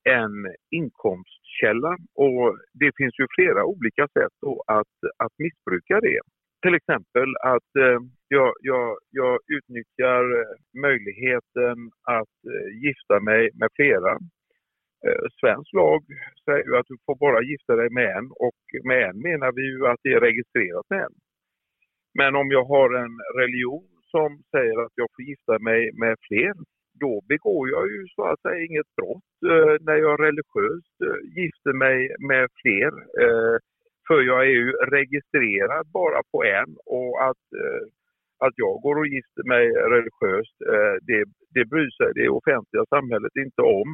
en 0.05 0.55
inkomstkälla 0.71 1.97
och 2.15 2.59
det 2.73 2.93
finns 2.97 3.19
ju 3.19 3.27
flera 3.37 3.65
olika 3.65 4.09
sätt 4.09 4.39
att, 4.67 4.97
att 5.25 5.35
missbruka 5.39 6.01
det. 6.01 6.21
Till 6.65 6.75
exempel 6.75 7.29
att 7.55 7.71
eh, 7.85 7.99
jag, 8.29 8.53
jag, 8.61 8.99
jag 9.11 9.39
utnyttjar 9.57 10.23
eh, 10.41 10.81
möjligheten 10.87 11.77
att 12.19 12.37
eh, 12.53 12.69
gifta 12.85 13.21
mig 13.21 13.51
med 13.55 13.69
flera. 13.77 14.19
Svensk 15.41 15.73
lag 15.73 16.03
säger 16.45 16.65
ju 16.65 16.77
att 16.77 16.87
du 16.89 16.97
får 17.07 17.17
bara 17.27 17.43
gifta 17.43 17.77
dig 17.77 17.91
med 17.91 18.17
en 18.17 18.29
och 18.47 18.63
med 18.85 19.03
en 19.09 19.17
menar 19.29 19.53
vi 19.53 19.65
ju 19.73 19.87
att 19.87 20.01
det 20.03 20.13
är 20.13 20.21
registrerat 20.21 20.87
med 20.91 21.01
en. 21.01 21.15
Men 22.19 22.37
om 22.37 22.49
jag 22.51 22.65
har 22.65 22.89
en 23.05 23.15
religion 23.41 23.89
som 24.15 24.43
säger 24.51 24.77
att 24.85 24.93
jag 24.95 25.09
får 25.15 25.25
gifta 25.25 25.59
mig 25.59 25.81
med 26.03 26.17
fler 26.29 26.55
då 27.01 27.21
begår 27.29 27.71
jag 27.71 27.87
ju 27.93 28.07
så 28.15 28.23
att 28.25 28.41
säga 28.41 28.65
inget 28.65 28.91
brott 28.97 29.33
eh, 29.53 29.77
när 29.87 29.97
jag 29.97 30.21
religiöst 30.21 30.97
eh, 31.07 31.21
gifter 31.39 31.73
mig 31.73 31.99
med 32.31 32.49
fler. 32.63 32.93
Eh, 33.23 33.57
för 34.09 34.21
jag 34.23 34.41
är 34.41 34.55
ju 34.61 34.73
registrerad 34.73 35.87
bara 35.93 36.21
på 36.33 36.45
en 36.45 36.77
och 36.87 37.25
att, 37.29 37.45
eh, 37.63 37.85
att 38.47 38.55
jag 38.57 38.81
går 38.83 38.97
och 38.99 39.07
gifter 39.07 39.45
mig 39.53 39.65
religiöst, 39.95 40.57
eh, 40.73 40.95
det, 41.09 41.25
det 41.55 41.65
bryr 41.65 41.91
sig 41.91 42.11
det 42.15 42.29
offentliga 42.29 42.85
samhället 42.95 43.37
inte 43.37 43.63
om. 43.63 43.89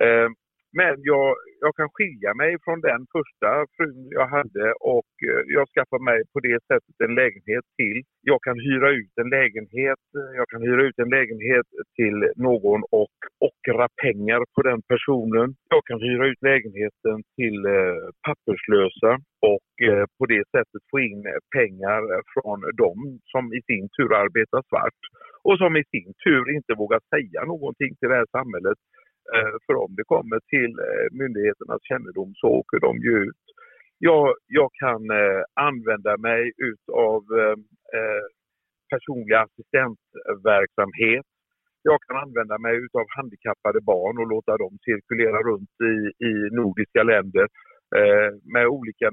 Eh, 0.00 0.28
men 0.72 0.94
jag, 1.02 1.34
jag 1.60 1.76
kan 1.76 1.88
skilja 1.96 2.34
mig 2.34 2.56
från 2.64 2.80
den 2.80 3.06
första 3.12 3.50
frun 3.76 4.08
jag 4.10 4.26
hade 4.26 4.66
och 4.96 5.12
eh, 5.28 5.42
jag 5.46 5.66
skaffar 5.68 5.98
mig 5.98 6.18
på 6.32 6.40
det 6.40 6.58
sättet 6.70 6.96
en 7.04 7.14
lägenhet 7.14 7.64
till. 7.78 7.98
Jag 8.20 8.40
kan 8.42 8.58
hyra 8.68 8.90
ut 8.90 9.14
en 9.22 9.30
lägenhet, 9.30 10.02
eh, 10.18 10.30
jag 10.40 10.48
kan 10.48 10.62
hyra 10.62 10.82
ut 10.88 10.98
en 10.98 11.10
lägenhet 11.18 11.66
till 11.98 12.18
någon 12.36 12.82
och 13.00 13.18
ockra 13.48 13.88
pengar 14.02 14.40
på 14.54 14.60
den 14.62 14.80
personen. 14.92 15.48
Jag 15.74 15.84
kan 15.84 16.00
hyra 16.00 16.26
ut 16.26 16.42
lägenheten 16.42 17.16
till 17.38 17.58
eh, 17.66 17.98
papperslösa 18.26 19.12
och 19.52 19.68
på 20.18 20.26
det 20.26 20.44
sättet 20.54 20.82
få 20.90 21.00
in 21.00 21.22
pengar 21.56 22.02
från 22.34 22.60
dem 22.84 22.98
som 23.32 23.44
i 23.58 23.60
sin 23.68 23.88
tur 23.96 24.10
arbetar 24.24 24.62
svart 24.70 25.00
och 25.42 25.58
som 25.58 25.76
i 25.76 25.84
sin 25.94 26.12
tur 26.24 26.44
inte 26.56 26.72
vågar 26.82 27.00
säga 27.14 27.44
någonting 27.44 27.92
till 27.96 28.08
det 28.08 28.14
här 28.14 28.30
samhället 28.38 28.78
Eh, 29.34 29.54
för 29.66 29.74
om 29.84 29.94
det 29.98 30.04
kommer 30.04 30.40
till 30.54 30.72
eh, 30.88 31.06
myndigheternas 31.20 31.82
kännedom 31.82 32.30
så 32.34 32.46
åker 32.60 32.78
de 32.80 32.92
ju 33.06 33.14
ut. 33.26 33.44
Jag, 33.98 34.34
jag 34.46 34.70
kan 34.82 35.10
eh, 35.10 35.42
använda 35.54 36.16
mig 36.16 36.52
utav 36.70 37.22
personlig 38.90 39.34
assistentverksamhet. 39.34 41.26
Jag 41.82 41.98
kan 42.02 42.16
använda 42.16 42.58
mig 42.58 42.76
utav 42.76 43.06
handikappade 43.16 43.80
barn 43.80 44.18
och 44.18 44.28
låta 44.34 44.56
dem 44.56 44.78
cirkulera 44.84 45.38
runt 45.50 45.74
i, 45.92 46.24
i 46.28 46.32
nordiska 46.60 47.02
länder 47.02 47.46
med 48.54 48.66
olika 48.66 49.10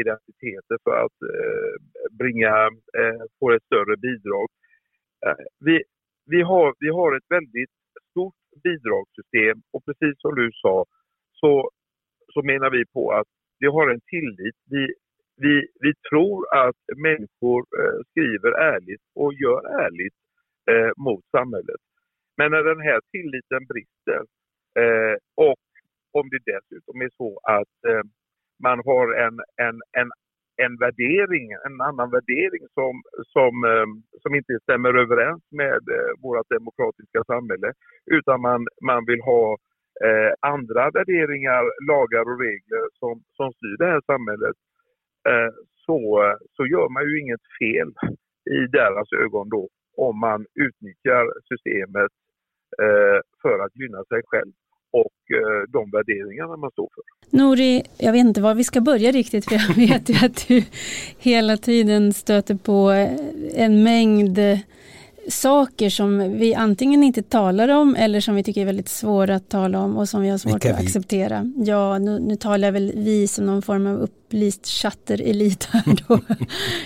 identiteter 0.00 0.76
för 0.84 1.04
att 1.04 1.18
bringa, 2.18 2.70
få 3.38 3.50
ett 3.50 3.62
större 3.62 3.96
bidrag. 3.96 4.48
Vi, 5.64 5.82
vi, 6.26 6.42
har, 6.42 6.74
vi 6.80 6.88
har 6.88 7.16
ett 7.16 7.28
väldigt 7.28 7.77
bidragssystem 8.66 9.56
och 9.72 9.84
precis 9.84 10.14
som 10.20 10.34
du 10.34 10.50
sa 10.52 10.84
så, 11.32 11.70
så 12.32 12.42
menar 12.42 12.70
vi 12.70 12.84
på 12.86 13.12
att 13.12 13.26
vi 13.58 13.66
har 13.66 13.90
en 13.90 14.00
tillit. 14.00 14.56
Vi, 14.70 14.94
vi, 15.36 15.68
vi 15.80 15.92
tror 16.10 16.38
att 16.64 16.80
människor 16.96 17.60
eh, 17.78 17.98
skriver 18.10 18.52
ärligt 18.74 19.04
och 19.14 19.34
gör 19.34 19.60
ärligt 19.84 20.18
eh, 20.70 20.92
mot 20.96 21.24
samhället. 21.30 21.82
Men 22.36 22.50
när 22.50 22.62
den 22.62 22.80
här 22.80 23.00
tilliten 23.12 23.62
brister 23.72 24.22
eh, 24.80 25.16
och 25.34 25.64
om 26.12 26.28
det 26.30 26.52
dessutom 26.52 27.00
är 27.00 27.10
så 27.16 27.40
att 27.42 27.90
eh, 27.90 28.04
man 28.62 28.78
har 28.84 29.06
en, 29.24 29.36
en, 29.66 29.76
en, 30.00 30.10
en 30.64 30.76
värdering, 30.84 31.46
en 31.66 31.80
annan 31.88 32.10
värdering 32.10 32.64
som, 32.78 32.94
som, 33.34 33.52
eh, 33.70 33.88
som 34.22 34.34
inte 34.34 34.58
stämmer 34.62 34.92
överens 35.04 35.42
med 35.50 35.82
eh, 35.96 36.12
vårt 36.22 36.48
demokratiska 36.56 37.20
samhälle 37.32 37.72
utan 38.18 38.40
man, 38.40 38.66
man 38.90 39.04
vill 39.06 39.20
ha 39.20 39.56
eh, 40.06 40.32
andra 40.40 40.90
värderingar, 40.90 41.62
lagar 41.90 42.24
och 42.30 42.40
regler 42.46 42.84
som, 43.00 43.14
som 43.36 43.52
styr 43.52 43.76
det 43.78 43.90
här 43.94 44.02
samhället. 44.12 44.56
Eh, 45.28 45.50
så, 45.86 45.98
så 46.56 46.66
gör 46.66 46.88
man 46.88 47.02
ju 47.08 47.20
inget 47.20 47.44
fel 47.60 47.90
i 48.56 48.60
deras 48.78 49.08
ögon 49.12 49.48
då 49.48 49.68
om 49.96 50.20
man 50.20 50.46
utnyttjar 50.66 51.24
systemet 51.50 52.12
eh, 52.82 53.18
för 53.42 53.58
att 53.64 53.76
gynna 53.76 54.04
sig 54.04 54.22
själv 54.26 54.52
och 54.92 55.36
eh, 55.36 55.70
de 55.72 55.90
värderingarna 55.90 56.56
man 56.56 56.70
står 56.70 56.88
för. 56.94 57.36
Nori, 57.38 57.82
jag 57.98 58.12
vet 58.12 58.20
inte 58.20 58.40
var 58.40 58.54
vi 58.54 58.64
ska 58.64 58.80
börja 58.80 59.10
riktigt 59.10 59.44
för 59.44 59.54
jag 59.54 59.74
vet 59.88 60.08
ju 60.08 60.26
att 60.26 60.48
du 60.48 60.64
hela 61.18 61.56
tiden 61.56 62.12
stöter 62.12 62.54
på 62.54 63.08
en 63.54 63.82
mängd 63.82 64.38
saker 65.28 65.90
som 65.90 66.38
vi 66.38 66.54
antingen 66.54 67.02
inte 67.02 67.22
talar 67.22 67.68
om 67.68 67.96
eller 67.96 68.20
som 68.20 68.34
vi 68.34 68.42
tycker 68.42 68.60
är 68.60 68.64
väldigt 68.64 68.88
svåra 68.88 69.34
att 69.34 69.48
tala 69.48 69.80
om 69.80 69.96
och 69.96 70.08
som 70.08 70.22
vi 70.22 70.28
har 70.28 70.38
svårt 70.38 70.64
att 70.64 70.80
acceptera. 70.80 71.52
Ja, 71.56 71.98
nu, 71.98 72.18
nu 72.18 72.36
talar 72.36 72.70
väl 72.70 72.92
vi 72.94 73.28
som 73.28 73.46
någon 73.46 73.62
form 73.62 73.86
av 73.86 73.96
upplyst 73.96 74.66
chatterelit 74.66 75.64
här 75.64 75.82
då. 76.08 76.20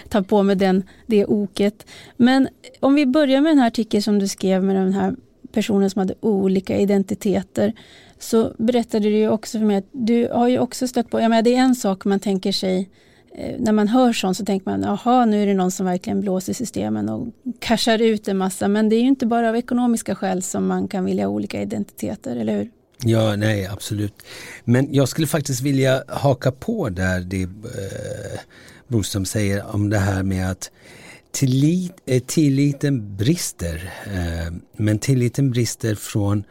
Tar 0.09 0.23
på 0.23 0.43
mig 0.43 0.57
den, 0.57 0.83
det 1.07 1.27
oket. 1.27 1.87
Men 2.17 2.49
om 2.81 2.95
vi 2.95 3.07
börjar 3.07 3.41
med 3.41 3.51
den 3.51 3.59
här 3.59 3.67
artikeln 3.67 4.03
som 4.03 4.19
du 4.19 4.29
skrev 4.29 4.65
med 4.65 4.77
den 4.77 4.93
här 4.93 5.15
personer 5.53 5.89
som 5.89 5.99
hade 5.99 6.15
olika 6.21 6.77
identiteter 6.77 7.73
så 8.19 8.55
berättade 8.59 9.09
du 9.09 9.17
ju 9.17 9.29
också 9.29 9.59
för 9.59 9.67
mig 9.67 9.77
att 9.77 9.89
du 9.93 10.29
har 10.33 10.49
ju 10.49 10.59
också 10.59 10.89
stött 10.89 11.11
på, 11.11 11.21
jag 11.21 11.31
menar 11.31 11.43
det 11.43 11.55
är 11.55 11.61
en 11.61 11.75
sak 11.75 12.05
man 12.05 12.21
tänker 12.21 12.53
sig 12.53 12.91
eh, 13.35 13.55
när 13.59 13.73
man 13.73 13.89
hör 13.89 14.13
sånt 14.13 14.37
så 14.37 14.45
tänker 14.45 14.71
man, 14.71 14.83
jaha, 14.83 15.25
nu 15.25 15.43
är 15.43 15.47
det 15.47 15.55
någon 15.55 15.71
som 15.71 15.87
verkligen 15.87 16.21
blåser 16.21 16.53
systemen 16.53 17.09
och 17.09 17.29
cashar 17.61 18.03
ut 18.03 18.29
en 18.29 18.37
massa. 18.37 18.69
Men 18.69 18.89
det 18.89 18.97
är 18.97 19.01
ju 19.01 19.09
inte 19.09 19.27
bara 19.27 19.49
av 19.49 19.57
ekonomiska 19.57 20.15
skäl 20.15 20.43
som 20.43 20.67
man 20.67 20.89
kan 20.89 21.05
vilja 21.05 21.27
ha 21.27 21.33
olika 21.33 21.63
identiteter, 21.63 22.37
eller 22.37 22.57
hur? 22.57 22.71
Ja, 23.05 23.37
nej, 23.37 23.67
absolut. 23.67 24.15
Men 24.65 24.95
jag 24.95 25.09
skulle 25.09 25.27
faktiskt 25.27 25.61
vilja 25.61 26.05
haka 26.09 26.53
på 26.53 26.89
där 26.89 27.21
det 27.21 27.43
eh, 27.43 28.41
Broström 28.89 29.25
säger 29.25 29.75
om 29.75 29.91
det 29.91 29.99
här 29.99 30.23
med 30.23 30.51
att 30.51 30.71
tillit, 31.33 31.93
eh, 32.07 32.23
tilliten 32.27 33.17
brister. 33.17 33.93
Eh, 34.07 34.53
men 34.77 34.99
tilliten 34.99 35.51
brister 35.51 35.95
från 35.95 36.45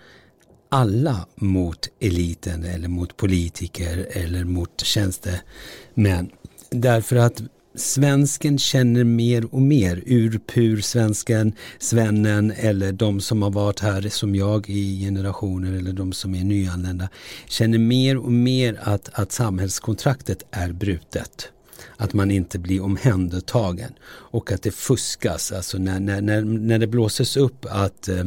alla 0.70 1.28
mot 1.36 1.90
eliten 2.00 2.64
eller 2.64 2.88
mot 2.88 3.18
politiker 3.18 4.08
eller 4.12 4.44
mot 4.44 4.82
tjänstemän. 4.82 6.30
Därför 6.70 7.16
att 7.16 7.42
svensken 7.76 8.60
känner 8.60 9.04
mer 9.04 9.56
och 9.56 9.62
mer, 9.62 10.04
urpur-svensken, 10.06 11.54
svennen 11.80 12.52
eller 12.52 12.92
de 12.92 13.22
som 13.22 13.42
har 13.42 13.52
varit 13.52 13.80
här 13.80 14.10
som 14.10 14.36
jag 14.36 14.70
i 14.70 15.00
generationer 15.00 15.78
eller 15.78 15.94
de 15.94 16.14
som 16.14 16.36
är 16.36 16.44
nyanlända, 16.44 17.10
känner 17.48 17.78
mer 17.78 18.18
och 18.18 18.32
mer 18.32 18.80
att, 18.84 19.10
att 19.14 19.32
samhällskontraktet 19.32 20.44
är 20.52 20.72
brutet 20.72 21.52
att 22.02 22.14
man 22.14 22.32
inte 22.32 22.60
blir 22.60 22.84
omhändertagen 22.84 23.94
och 24.06 24.52
att 24.52 24.62
det 24.62 24.72
fuskas, 24.72 25.52
alltså 25.52 25.78
när, 25.78 26.00
när, 26.00 26.22
när, 26.22 26.42
när 26.42 26.80
det 26.80 26.88
blåses 26.88 27.38
upp 27.38 27.66
att 27.70 28.08
eh, 28.08 28.26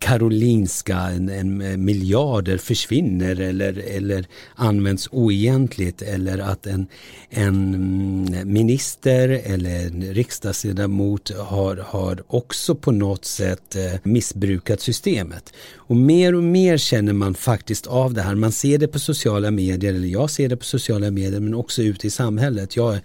Karolinska, 0.00 0.98
en, 0.98 1.28
en, 1.28 1.60
eh, 1.60 1.76
miljarder 1.76 2.58
försvinner 2.58 3.40
eller, 3.40 3.78
eller 3.78 4.26
används 4.54 5.08
oegentligt 5.12 6.02
eller 6.02 6.38
att 6.38 6.66
en, 6.66 6.86
en 7.30 7.74
mm, 7.74 8.52
minister 8.52 9.28
eller 9.28 9.86
en 9.86 10.02
riksdagsledamot 10.02 11.30
har, 11.38 11.76
har 11.76 12.22
också 12.26 12.74
på 12.74 12.92
något 12.92 13.24
sätt 13.24 13.76
eh, 13.76 14.00
missbrukat 14.02 14.80
systemet. 14.80 15.52
Och 15.76 15.96
mer 15.96 16.34
och 16.34 16.44
mer 16.44 16.76
känner 16.78 17.12
man 17.12 17.34
faktiskt 17.34 17.86
av 17.86 18.14
det 18.14 18.22
här. 18.22 18.34
Man 18.34 18.52
ser 18.52 18.78
det 18.78 18.88
på 18.88 18.98
sociala 18.98 19.50
medier, 19.50 19.94
eller 19.94 20.08
jag 20.08 20.30
ser 20.30 20.48
det 20.48 20.56
på 20.56 20.64
sociala 20.64 21.10
medier, 21.10 21.40
men 21.40 21.54
också 21.54 21.82
ute 21.82 22.06
i 22.06 22.10
samhället. 22.10 22.76
Jag, 22.76 22.98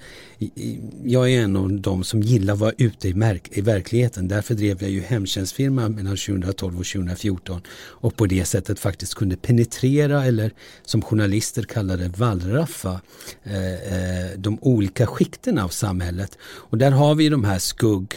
jag 1.04 1.32
är 1.32 1.42
en 1.42 1.56
av 1.56 1.82
de 1.82 2.04
som 2.04 2.22
gillar 2.22 2.54
att 2.54 2.60
vara 2.60 2.74
ute 2.78 3.10
i, 3.10 3.14
märk, 3.14 3.50
i 3.52 3.62
verkligheten. 3.62 4.28
Därför 4.28 4.56
drev 4.56 4.82
jag 4.82 4.92
ju 4.92 5.02
hemtjänstfirma 5.02 5.90
mellan 5.90 6.18
2012 6.18 6.80
och 6.80 6.86
2014 6.86 7.62
och 7.78 8.16
på 8.16 8.26
det 8.26 8.46
sättet 8.46 8.80
faktiskt 8.80 9.16
kunde 9.16 9.38
penetrera 9.38 10.26
eller 10.26 10.52
som 10.86 11.02
journalister 11.02 11.64
kallar 11.64 11.98
det 11.98 12.08
wallraffa 12.08 13.02
eh, 13.44 13.74
eh, 13.74 14.38
de 14.38 14.58
olika 14.62 15.08
skikten 15.08 15.60
av 15.60 15.70
samhället. 15.70 16.38
Och 16.44 16.78
där 16.78 16.92
har 16.92 17.16
vi 17.16 17.30
de 17.30 17.44
här 17.44 17.60
skugg 17.60 18.14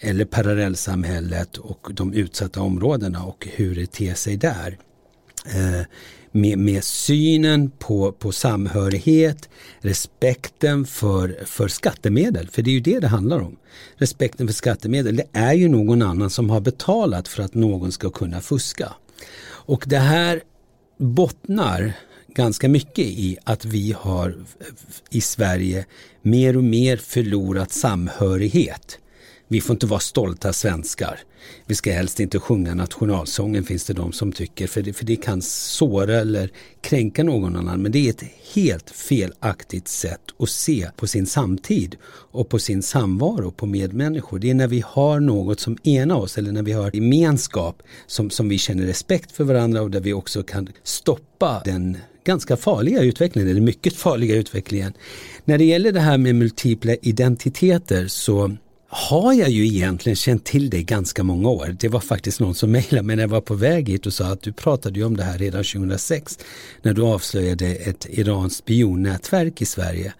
eller 0.00 0.24
parallellsamhället 0.24 1.56
och 1.56 1.88
de 1.92 2.12
utsatta 2.12 2.60
områdena 2.60 3.24
och 3.24 3.48
hur 3.52 3.74
det 3.74 3.92
ter 3.92 4.14
sig 4.14 4.36
där. 4.36 4.78
Eh, 5.46 5.86
med, 6.32 6.58
med, 6.58 6.84
synen 6.84 7.70
på, 7.78 8.12
på 8.12 8.32
samhörighet, 8.32 9.48
respekten 9.80 10.86
för, 10.86 11.38
för 11.44 11.68
skattemedel, 11.68 12.48
för 12.48 12.62
det 12.62 12.70
är 12.70 12.72
ju 12.72 12.80
det 12.80 13.00
det 13.00 13.08
handlar 13.08 13.40
om. 13.40 13.56
Respekten 13.96 14.46
för 14.46 14.54
skattemedel, 14.54 15.16
det 15.16 15.26
är 15.32 15.52
ju 15.52 15.68
någon 15.68 16.02
annan 16.02 16.30
som 16.30 16.50
har 16.50 16.60
betalat 16.60 17.28
för 17.28 17.42
att 17.42 17.54
någon 17.54 17.92
ska 17.92 18.10
kunna 18.10 18.40
fuska. 18.40 18.92
Och 19.42 19.84
det 19.86 19.98
här 19.98 20.42
bottnar 20.98 21.92
ganska 22.34 22.68
mycket 22.68 23.04
i 23.04 23.38
att 23.44 23.64
vi 23.64 23.94
har 23.98 24.44
i 25.10 25.20
Sverige 25.20 25.86
mer 26.22 26.56
och 26.56 26.64
mer 26.64 26.96
förlorat 26.96 27.72
samhörighet. 27.72 28.98
Vi 29.52 29.60
får 29.60 29.74
inte 29.74 29.86
vara 29.86 30.00
stolta 30.00 30.52
svenskar. 30.52 31.20
Vi 31.66 31.74
ska 31.74 31.92
helst 31.92 32.20
inte 32.20 32.38
sjunga 32.38 32.74
nationalsången 32.74 33.64
finns 33.64 33.84
det 33.84 33.92
de 33.92 34.12
som 34.12 34.32
tycker 34.32 34.66
för 34.66 34.82
det, 34.82 34.92
för 34.92 35.04
det 35.04 35.16
kan 35.16 35.42
såra 35.42 36.20
eller 36.20 36.50
kränka 36.80 37.24
någon 37.24 37.56
annan. 37.56 37.82
Men 37.82 37.92
det 37.92 38.06
är 38.06 38.10
ett 38.10 38.24
helt 38.54 38.90
felaktigt 38.90 39.88
sätt 39.88 40.20
att 40.38 40.50
se 40.50 40.90
på 40.96 41.06
sin 41.06 41.26
samtid 41.26 41.96
och 42.06 42.48
på 42.48 42.58
sin 42.58 42.82
samvaro 42.82 43.50
på 43.50 43.66
medmänniskor. 43.66 44.38
Det 44.38 44.50
är 44.50 44.54
när 44.54 44.68
vi 44.68 44.84
har 44.86 45.20
något 45.20 45.60
som 45.60 45.78
enar 45.84 46.16
oss 46.16 46.38
eller 46.38 46.52
när 46.52 46.62
vi 46.62 46.72
har 46.72 46.90
gemenskap 46.94 47.82
som, 48.06 48.30
som 48.30 48.48
vi 48.48 48.58
känner 48.58 48.86
respekt 48.86 49.32
för 49.32 49.44
varandra 49.44 49.82
och 49.82 49.90
där 49.90 50.00
vi 50.00 50.12
också 50.12 50.42
kan 50.42 50.68
stoppa 50.82 51.62
den 51.64 51.96
ganska 52.24 52.56
farliga 52.56 53.02
utvecklingen, 53.02 53.50
eller 53.50 53.60
mycket 53.60 53.96
farliga 53.96 54.36
utvecklingen. 54.36 54.92
När 55.44 55.58
det 55.58 55.64
gäller 55.64 55.92
det 55.92 56.00
här 56.00 56.18
med 56.18 56.34
multipla 56.34 56.94
identiteter 56.94 58.06
så 58.06 58.56
har 58.92 59.32
jag 59.32 59.50
ju 59.50 59.66
egentligen 59.66 60.16
känt 60.16 60.44
till 60.44 60.70
det 60.70 60.82
ganska 60.82 61.22
många 61.22 61.48
år. 61.48 61.76
Det 61.80 61.88
var 61.88 62.00
faktiskt 62.00 62.40
någon 62.40 62.54
som 62.54 62.70
mejlade 62.70 63.02
mig 63.02 63.16
när 63.16 63.22
jag 63.22 63.28
var 63.28 63.40
på 63.40 63.54
väg 63.54 63.88
hit 63.88 64.06
och 64.06 64.12
sa 64.12 64.24
att 64.24 64.42
du 64.42 64.52
pratade 64.52 64.98
ju 64.98 65.04
om 65.04 65.16
det 65.16 65.22
här 65.22 65.38
redan 65.38 65.64
2006 65.64 66.38
när 66.82 66.94
du 66.94 67.02
avslöjade 67.02 67.66
ett 67.66 68.06
iranskt 68.10 68.58
spionnätverk 68.58 69.62
i 69.62 69.64
Sverige. 69.64 70.12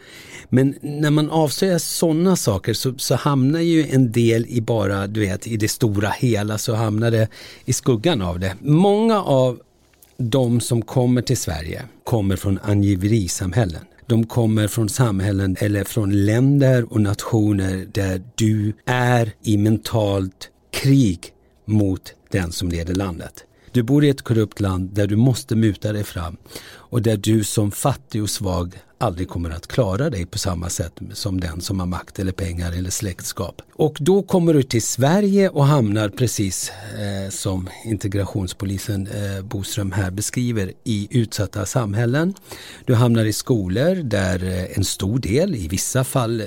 Men 0.48 0.74
när 0.80 1.10
man 1.10 1.30
avslöjar 1.30 1.78
sådana 1.78 2.36
saker 2.36 2.74
så, 2.74 2.98
så 2.98 3.14
hamnar 3.14 3.60
ju 3.60 3.86
en 3.90 4.12
del 4.12 4.46
i 4.48 4.60
bara, 4.60 5.06
du 5.06 5.20
vet, 5.20 5.46
i 5.46 5.56
det 5.56 5.68
stora 5.68 6.10
hela 6.10 6.58
så 6.58 6.74
hamnar 6.74 7.10
det 7.10 7.28
i 7.64 7.72
skuggan 7.72 8.22
av 8.22 8.40
det. 8.40 8.56
Många 8.60 9.22
av 9.22 9.60
de 10.16 10.60
som 10.60 10.82
kommer 10.82 11.22
till 11.22 11.36
Sverige 11.36 11.82
kommer 12.04 12.36
från 12.36 12.58
angiverisamhällen. 12.62 13.84
De 14.10 14.26
kommer 14.26 14.68
från 14.68 14.88
samhällen 14.88 15.56
eller 15.60 15.84
från 15.84 16.24
länder 16.24 16.92
och 16.92 17.00
nationer 17.00 17.86
där 17.92 18.22
du 18.34 18.72
är 18.86 19.32
i 19.42 19.56
mentalt 19.56 20.50
krig 20.72 21.32
mot 21.64 22.14
den 22.30 22.52
som 22.52 22.68
leder 22.68 22.94
landet. 22.94 23.44
Du 23.72 23.82
bor 23.82 24.04
i 24.04 24.08
ett 24.08 24.22
korrupt 24.22 24.60
land 24.60 24.90
där 24.94 25.06
du 25.06 25.16
måste 25.16 25.56
muta 25.56 25.92
dig 25.92 26.04
fram 26.04 26.36
och 26.90 27.02
där 27.02 27.16
du 27.16 27.44
som 27.44 27.70
fattig 27.70 28.22
och 28.22 28.30
svag 28.30 28.78
aldrig 29.00 29.28
kommer 29.28 29.50
att 29.50 29.66
klara 29.66 30.10
dig 30.10 30.26
på 30.26 30.38
samma 30.38 30.68
sätt 30.68 30.92
som 31.12 31.40
den 31.40 31.60
som 31.60 31.80
har 31.80 31.86
makt 31.86 32.18
eller 32.18 32.32
pengar 32.32 32.72
eller 32.72 32.90
släktskap. 32.90 33.62
Och 33.72 33.96
då 34.00 34.22
kommer 34.22 34.54
du 34.54 34.62
till 34.62 34.82
Sverige 34.82 35.48
och 35.48 35.66
hamnar 35.66 36.08
precis 36.08 36.70
eh, 36.70 37.30
som 37.30 37.68
integrationspolisen 37.84 39.06
eh, 39.06 39.42
Boström 39.42 39.92
här 39.92 40.10
beskriver 40.10 40.72
i 40.84 41.08
utsatta 41.10 41.66
samhällen. 41.66 42.34
Du 42.84 42.94
hamnar 42.94 43.24
i 43.24 43.32
skolor 43.32 43.94
där 43.94 44.44
eh, 44.44 44.76
en 44.76 44.84
stor 44.84 45.18
del, 45.18 45.54
i 45.54 45.68
vissa 45.68 46.04
fall 46.04 46.40
eh, 46.40 46.46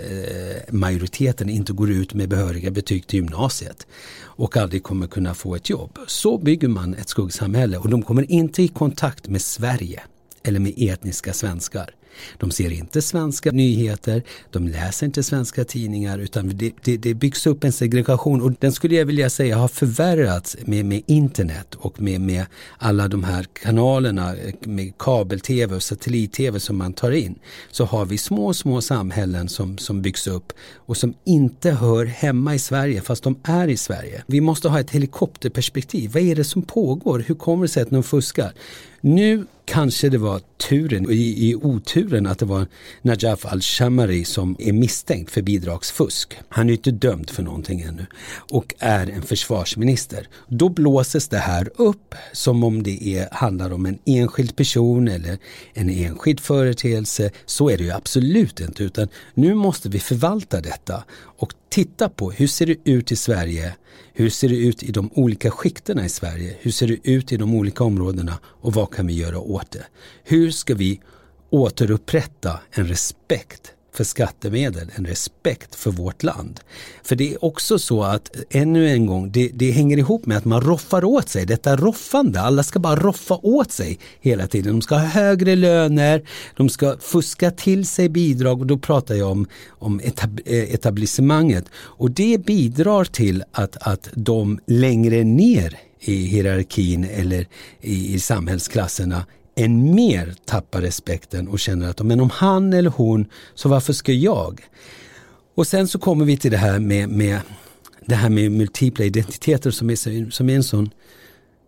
majoriteten, 0.69 1.50
inte 1.50 1.73
går 1.73 1.91
ut 1.91 2.13
med 2.13 2.29
behöriga 2.29 2.71
betyg 2.71 3.07
till 3.07 3.19
gymnasiet 3.19 3.88
och 4.21 4.57
aldrig 4.57 4.83
kommer 4.83 5.07
kunna 5.07 5.33
få 5.33 5.55
ett 5.55 5.69
jobb. 5.69 6.00
Så 6.07 6.38
bygger 6.38 6.67
man 6.67 6.93
ett 6.95 7.09
skuggsamhälle 7.09 7.77
och 7.77 7.89
de 7.89 8.01
kommer 8.01 8.31
inte 8.31 8.63
i 8.63 8.67
kontakt 8.67 9.27
med 9.27 9.41
Sverige 9.41 10.03
eller 10.43 10.59
med 10.59 10.73
etniska 10.77 11.33
svenskar. 11.33 11.95
De 12.38 12.51
ser 12.51 12.71
inte 12.71 13.01
svenska 13.01 13.51
nyheter, 13.51 14.23
de 14.51 14.67
läser 14.67 15.05
inte 15.05 15.23
svenska 15.23 15.63
tidningar 15.63 16.19
utan 16.19 16.57
det, 16.57 16.73
det, 16.83 16.97
det 16.97 17.13
byggs 17.13 17.47
upp 17.47 17.63
en 17.63 17.71
segregation 17.71 18.41
och 18.41 18.51
den 18.59 18.71
skulle 18.71 18.95
jag 18.95 19.05
vilja 19.05 19.29
säga 19.29 19.57
har 19.57 19.67
förvärrats 19.67 20.57
med, 20.65 20.85
med 20.85 21.01
internet 21.07 21.75
och 21.75 22.01
med, 22.01 22.21
med 22.21 22.45
alla 22.77 23.07
de 23.07 23.23
här 23.23 23.45
kanalerna 23.53 24.35
eh, 24.35 24.53
med 24.62 24.97
kabel-tv 24.97 25.75
och 25.75 25.83
satellit-tv 25.83 26.59
som 26.59 26.77
man 26.77 26.93
tar 26.93 27.12
in. 27.12 27.35
Så 27.71 27.85
har 27.85 28.05
vi 28.05 28.17
små, 28.17 28.53
små 28.53 28.81
samhällen 28.81 29.50
som, 29.50 29.77
som 29.77 30.01
byggs 30.01 30.27
upp 30.27 30.53
och 30.75 30.97
som 30.97 31.13
inte 31.25 31.71
hör 31.71 32.05
hemma 32.05 32.55
i 32.55 32.59
Sverige 32.59 33.01
fast 33.01 33.23
de 33.23 33.39
är 33.43 33.67
i 33.67 33.77
Sverige. 33.77 34.23
Vi 34.27 34.41
måste 34.41 34.69
ha 34.69 34.79
ett 34.79 34.89
helikopterperspektiv. 34.89 36.12
Vad 36.13 36.23
är 36.23 36.35
det 36.35 36.43
som 36.43 36.62
pågår? 36.62 37.19
Hur 37.19 37.35
kommer 37.35 37.63
det 37.63 37.69
sig 37.69 37.83
att 37.83 37.89
de 37.89 38.03
fuskar? 38.03 38.53
Nu 39.01 39.45
kanske 39.65 40.10
det 40.10 40.17
var 40.17 40.41
turen 40.70 41.12
i, 41.12 41.50
i 41.50 41.55
oturen 41.55 42.27
att 42.27 42.39
det 42.39 42.46
var 42.46 42.67
Najaf 43.01 43.46
al-Shamari 43.46 44.25
som 44.25 44.55
är 44.60 44.74
misstänkt 44.74 45.32
för 45.32 45.41
bidragsfusk. 45.41 46.38
Han 46.50 46.70
är 46.70 46.74
inte 46.74 46.91
dömd 46.91 47.29
för 47.29 47.43
någonting 47.43 47.82
ännu 47.82 48.05
och 48.51 48.75
är 48.79 49.10
en 49.10 49.22
försvarsminister. 49.22 50.27
Då 50.48 50.70
blåses 50.70 51.27
det 51.27 51.38
här 51.38 51.70
upp 51.75 52.15
som 52.34 52.63
om 52.63 52.84
det 52.84 53.08
är, 53.08 53.27
handlar 53.32 53.74
om 53.74 53.86
en 53.86 54.00
enskild 54.05 54.55
person 54.55 55.08
eller 55.08 55.38
en 55.74 55.89
enskild 55.89 56.39
företeelse. 56.39 57.32
Så 57.46 57.70
är 57.70 57.77
det 57.77 57.84
ju 57.84 57.91
absolut 57.91 58.60
inte 58.60 58.84
utan 58.84 59.08
nu 59.34 59.53
måste 59.53 59.89
vi 59.89 60.00
förvalta 60.00 60.62
detta 60.62 61.03
och 61.38 61.53
titta 61.73 62.09
på 62.09 62.31
hur 62.31 62.47
ser 62.47 62.65
det 62.65 62.77
ut 62.83 63.11
i 63.11 63.15
Sverige 63.15 63.73
hur 64.15 64.29
ser 64.29 64.49
det 64.49 64.55
ut 64.55 64.83
i 64.83 64.91
de 64.91 65.09
olika 65.13 65.51
skikterna 65.51 66.05
i 66.05 66.09
Sverige? 66.09 66.55
Hur 66.59 66.71
ser 66.71 66.87
det 66.87 67.09
ut 67.09 67.31
i 67.31 67.37
de 67.37 67.55
olika 67.55 67.83
områdena 67.83 68.39
och 68.45 68.73
vad 68.73 68.91
kan 68.91 69.07
vi 69.07 69.13
göra 69.13 69.39
åt 69.39 69.71
det? 69.71 69.85
Hur 70.23 70.51
ska 70.51 70.75
vi 70.75 71.01
återupprätta 71.49 72.59
en 72.71 72.87
respekt 72.87 73.73
för 73.93 74.03
skattemedel, 74.03 74.91
en 74.95 75.05
respekt 75.05 75.75
för 75.75 75.91
vårt 75.91 76.23
land. 76.23 76.59
För 77.03 77.15
det 77.15 77.33
är 77.33 77.45
också 77.45 77.79
så 77.79 78.03
att, 78.03 78.35
ännu 78.50 78.89
en 78.89 79.05
gång, 79.05 79.31
det, 79.31 79.51
det, 79.53 79.71
hänger 79.71 79.97
ihop 79.97 80.25
med 80.25 80.38
att 80.38 80.45
man 80.45 80.62
roffar 80.62 81.03
åt 81.03 81.29
sig, 81.29 81.45
detta 81.45 81.75
roffande, 81.75 82.41
alla 82.41 82.63
ska 82.63 82.79
bara 82.79 82.95
roffa 82.95 83.39
åt 83.43 83.71
sig 83.71 84.00
hela 84.21 84.47
tiden. 84.47 84.73
De 84.73 84.81
ska 84.81 84.95
ha 84.95 85.05
högre 85.05 85.55
löner, 85.55 86.23
de 86.57 86.69
ska 86.69 86.97
fuska 86.97 87.51
till 87.51 87.88
sig 87.88 88.09
bidrag 88.09 88.59
och 88.59 88.67
då 88.67 88.77
pratar 88.77 89.15
jag 89.15 89.31
om, 89.31 89.47
om 89.69 90.01
etab 90.03 90.39
eh, 90.45 90.73
etablissemanget. 90.73 91.65
Och 91.75 92.12
det 92.12 92.45
bidrar 92.45 93.03
till 93.03 93.43
att, 93.51 93.77
att 93.79 94.09
de 94.13 94.59
längre 94.65 95.23
ner 95.23 95.77
i 96.00 96.25
hierarkin 96.25 97.03
eller 97.03 97.47
i, 97.81 98.13
i 98.13 98.19
samhällsklasserna 98.19 99.25
än 99.55 99.95
mer 99.95 100.36
tappar 100.45 100.81
respekten 100.81 101.48
och 101.48 101.60
känner 101.60 101.89
att 101.89 102.01
men 102.05 102.19
om 102.19 102.29
han 102.29 102.74
eller 102.74 102.89
hon, 102.89 103.25
så 103.53 103.69
varför 103.69 103.93
ska 103.93 104.13
jag? 104.13 104.62
Och 105.55 105.67
sen 105.67 105.88
så 105.88 106.00
kommer 106.00 106.25
vi 106.25 106.38
till 106.38 106.51
det 106.51 106.57
här 106.57 106.79
med, 106.79 107.10
med 107.10 107.39
det 108.05 108.15
här 108.15 108.29
med 108.29 108.51
multipla 108.51 109.05
identiteter 109.05 109.72
som 109.72 109.89
är, 109.89 110.31
som 110.31 110.50
är 110.50 110.55
en 110.55 110.63
sån 110.63 110.89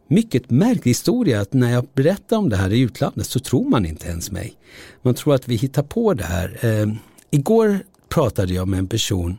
mycket 0.07 0.49
märklig 0.49 0.89
historia 0.89 1.41
att 1.41 1.53
när 1.53 1.71
jag 1.71 1.87
berättar 1.93 2.37
om 2.37 2.49
det 2.49 2.55
här 2.55 2.73
i 2.73 2.79
utlandet 2.79 3.27
så 3.27 3.39
tror 3.39 3.69
man 3.69 3.85
inte 3.85 4.07
ens 4.07 4.31
mig. 4.31 4.53
Man 5.01 5.15
tror 5.15 5.35
att 5.35 5.47
vi 5.47 5.55
hittar 5.55 5.83
på 5.83 6.13
det 6.13 6.23
här. 6.23 6.59
Eh, 6.61 6.93
igår 7.31 7.79
pratade 8.09 8.53
jag 8.53 8.67
med 8.67 8.79
en 8.79 8.87
person 8.87 9.37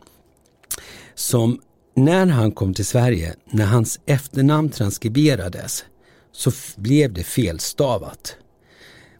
som 1.15 1.61
när 1.95 2.25
han 2.25 2.51
kom 2.51 2.73
till 2.73 2.85
Sverige, 2.85 3.35
när 3.45 3.65
hans 3.65 3.99
efternamn 4.05 4.69
transkriberades 4.69 5.83
så 6.31 6.51
blev 6.75 7.13
det 7.13 7.23
felstavat. 7.23 8.37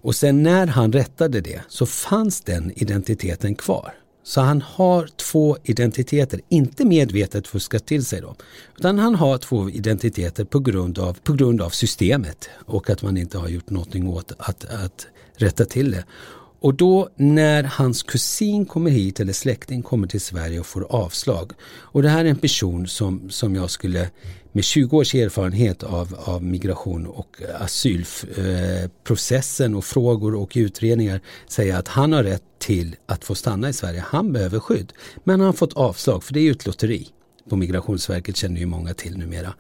Och 0.08 0.16
sen 0.16 0.44
när 0.44 0.68
han 0.68 0.94
rättade 0.94 1.42
det 1.42 1.62
så 1.68 1.86
fanns 1.86 2.42
den 2.42 2.72
identiteten 2.76 3.56
kvar. 3.56 3.94
Så 4.24 4.42
han 4.42 4.62
har 4.62 5.10
två 5.16 5.58
identiteter, 5.64 6.42
inte 6.50 6.86
medvetet 6.86 7.48
fuskat 7.48 7.86
till 7.86 8.06
sig 8.06 8.22
dem. 8.22 8.36
Utan 8.78 9.00
han 9.00 9.16
har 9.16 9.38
två 9.38 9.70
identiteter 9.70 10.46
på 10.46 10.60
grund 10.60 11.00
av, 11.00 11.18
på 11.24 11.34
grund 11.34 11.62
av 11.62 11.70
systemet 11.70 12.50
och 12.66 12.90
att 12.90 13.02
man 13.02 13.18
inte 13.18 13.38
har 13.38 13.48
gjort 13.48 13.70
någonting 13.70 14.08
åt 14.08 14.32
att, 14.38 14.66
att 14.66 15.08
rätta 15.36 15.66
till 15.66 15.92
det. 15.92 16.06
Och 16.60 16.74
då 16.74 17.10
när 17.16 17.64
hans 17.64 18.04
kusin 18.04 18.66
kommer 18.66 18.92
hit 18.92 19.20
eller 19.20 19.34
släkting 19.34 19.82
kommer 19.82 20.08
till 20.08 20.22
Sverige 20.22 20.60
och 20.60 20.66
får 20.66 20.88
avslag. 20.90 21.52
Och 21.62 22.02
det 22.02 22.10
här 22.10 22.26
är 22.26 22.30
en 22.30 22.36
person 22.36 22.88
som, 22.88 23.30
som 23.30 23.56
jag 23.56 23.70
skulle 23.70 24.10
med 24.52 24.64
20 24.64 24.98
års 24.98 25.16
erfarenhet 25.16 25.84
av, 25.84 26.16
av 26.26 26.44
migration 26.44 27.08
och 27.08 27.42
asylprocessen 27.60 29.72
eh, 29.72 29.78
och 29.78 29.86
frågor 29.86 30.36
och 30.36 30.52
utredningar 30.56 31.22
säga 31.48 31.78
att 31.78 31.88
han 31.88 32.14
har 32.14 32.24
rätt 32.24 32.44
till 32.60 32.96
att 33.06 33.26
få 33.26 33.36
stanna 33.36 33.70
i 33.70 33.74
Sverige. 33.74 34.04
Han 34.08 34.34
behöver 34.34 34.60
skydd. 34.60 34.94
Men 35.24 35.40
han 35.40 35.46
har 35.46 35.54
fått 35.54 35.74
avslag 35.74 36.24
för 36.24 36.34
det 36.34 36.40
är 36.40 36.44
ju 36.44 36.52
ett 36.52 36.66
lotteri 36.66 37.08
på 37.50 37.56
Migrationsverket 37.56 38.38
känner 38.38 38.60
ju 38.60 38.66
många 38.66 38.94
till 38.94 39.18
numera. 39.18 39.54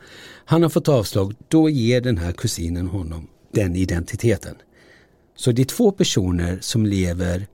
Han 0.45 0.63
har 0.63 0.69
fått 0.69 0.87
avslag, 0.87 1.35
då 1.47 1.69
ger 1.69 2.01
den 2.01 2.17
här 2.17 2.31
kusinen 2.31 2.87
honom 2.87 3.27
den 3.51 3.75
identiteten. 3.75 4.55
Så 5.37 5.51
det 5.51 5.61
är 5.61 5.65
två 5.65 5.91
personer 5.91 6.57
som 6.61 6.85
lever 6.85 7.47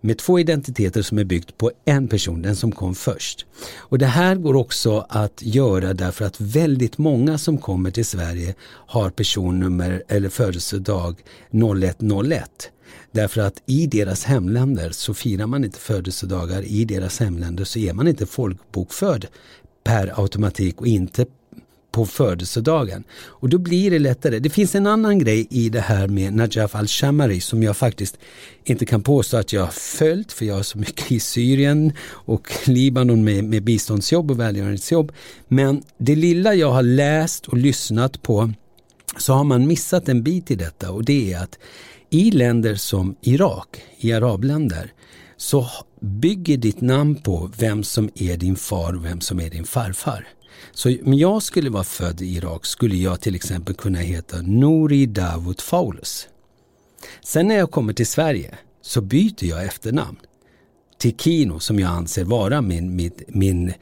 med 0.00 0.18
två 0.18 0.38
identiteter 0.38 1.02
som 1.02 1.18
är 1.18 1.24
byggt 1.24 1.58
på 1.58 1.70
en 1.84 2.08
person, 2.08 2.42
den 2.42 2.56
som 2.56 2.72
kom 2.72 2.94
först. 2.94 3.46
Och 3.76 3.98
det 3.98 4.06
här 4.06 4.36
går 4.36 4.54
också 4.54 5.06
att 5.08 5.42
göra 5.42 5.94
därför 5.94 6.24
att 6.24 6.40
väldigt 6.40 6.98
många 6.98 7.38
som 7.38 7.58
kommer 7.58 7.90
till 7.90 8.06
Sverige 8.06 8.54
har 8.86 9.10
personnummer 9.10 10.02
eller 10.08 10.28
födelsedag 10.28 11.16
0101. 11.50 12.70
Därför 13.12 13.40
att 13.40 13.62
i 13.66 13.86
deras 13.86 14.24
hemländer 14.24 14.90
så 14.90 15.14
firar 15.14 15.46
man 15.46 15.64
inte 15.64 15.78
födelsedagar, 15.78 16.62
i 16.62 16.84
deras 16.84 17.20
hemländer 17.20 17.64
så 17.64 17.78
är 17.78 17.92
man 17.92 18.08
inte 18.08 18.26
folkbokförd 18.26 19.26
per 19.84 20.20
automatik 20.22 20.80
och 20.80 20.86
inte 20.86 21.26
på 21.90 22.06
födelsedagen. 22.06 23.04
Och 23.12 23.48
då 23.48 23.58
blir 23.58 23.90
det 23.90 23.98
lättare. 23.98 24.38
Det 24.38 24.50
finns 24.50 24.74
en 24.74 24.86
annan 24.86 25.18
grej 25.18 25.46
i 25.50 25.68
det 25.68 25.80
här 25.80 26.08
med 26.08 26.34
Najaf 26.34 26.74
al-Shamari 26.74 27.40
som 27.40 27.62
jag 27.62 27.76
faktiskt 27.76 28.18
inte 28.64 28.86
kan 28.86 29.02
påstå 29.02 29.36
att 29.36 29.52
jag 29.52 29.62
har 29.62 29.72
följt 29.72 30.32
för 30.32 30.44
jag 30.44 30.58
är 30.58 30.62
så 30.62 30.78
mycket 30.78 31.12
i 31.12 31.20
Syrien 31.20 31.92
och 32.08 32.52
Libanon 32.64 33.24
med, 33.24 33.44
med 33.44 33.62
biståndsjobb 33.62 34.30
och 34.30 34.40
välgörenhetsjobb. 34.40 35.12
Men 35.48 35.82
det 35.98 36.14
lilla 36.14 36.54
jag 36.54 36.72
har 36.72 36.82
läst 36.82 37.46
och 37.46 37.58
lyssnat 37.58 38.22
på 38.22 38.52
så 39.18 39.32
har 39.32 39.44
man 39.44 39.66
missat 39.66 40.08
en 40.08 40.22
bit 40.22 40.50
i 40.50 40.54
detta 40.54 40.90
och 40.90 41.04
det 41.04 41.32
är 41.32 41.42
att 41.42 41.58
i 42.10 42.30
länder 42.30 42.74
som 42.74 43.16
Irak, 43.20 43.82
i 43.98 44.12
arabländer, 44.12 44.92
så 45.36 45.66
bygger 46.00 46.56
ditt 46.56 46.80
namn 46.80 47.14
på 47.14 47.50
vem 47.58 47.84
som 47.84 48.10
är 48.14 48.36
din 48.36 48.56
far 48.56 48.96
och 48.96 49.04
vem 49.04 49.20
som 49.20 49.40
är 49.40 49.50
din 49.50 49.64
farfar. 49.64 50.26
Så 50.72 50.96
om 51.04 51.14
jag 51.14 51.42
skulle 51.42 51.70
vara 51.70 51.84
född 51.84 52.20
i 52.20 52.36
Irak 52.36 52.66
skulle 52.66 52.96
jag 52.96 53.20
till 53.20 53.34
exempel 53.34 53.74
kunna 53.74 53.98
heta 53.98 54.42
Nouri 54.42 55.06
Davut 55.06 55.62
Faulus. 55.62 56.28
Sen 57.24 57.48
när 57.48 57.56
jag 57.56 57.70
kommer 57.70 57.92
till 57.92 58.06
Sverige 58.06 58.58
så 58.82 59.00
byter 59.00 59.44
jag 59.44 59.64
efternamn 59.64 60.16
till 60.98 61.16
Kino 61.16 61.60
som 61.60 61.78
jag 61.78 61.90
anser 61.90 62.24
vara 62.24 62.60
min, 62.60 62.96
min, 62.96 63.12
min, 63.28 63.72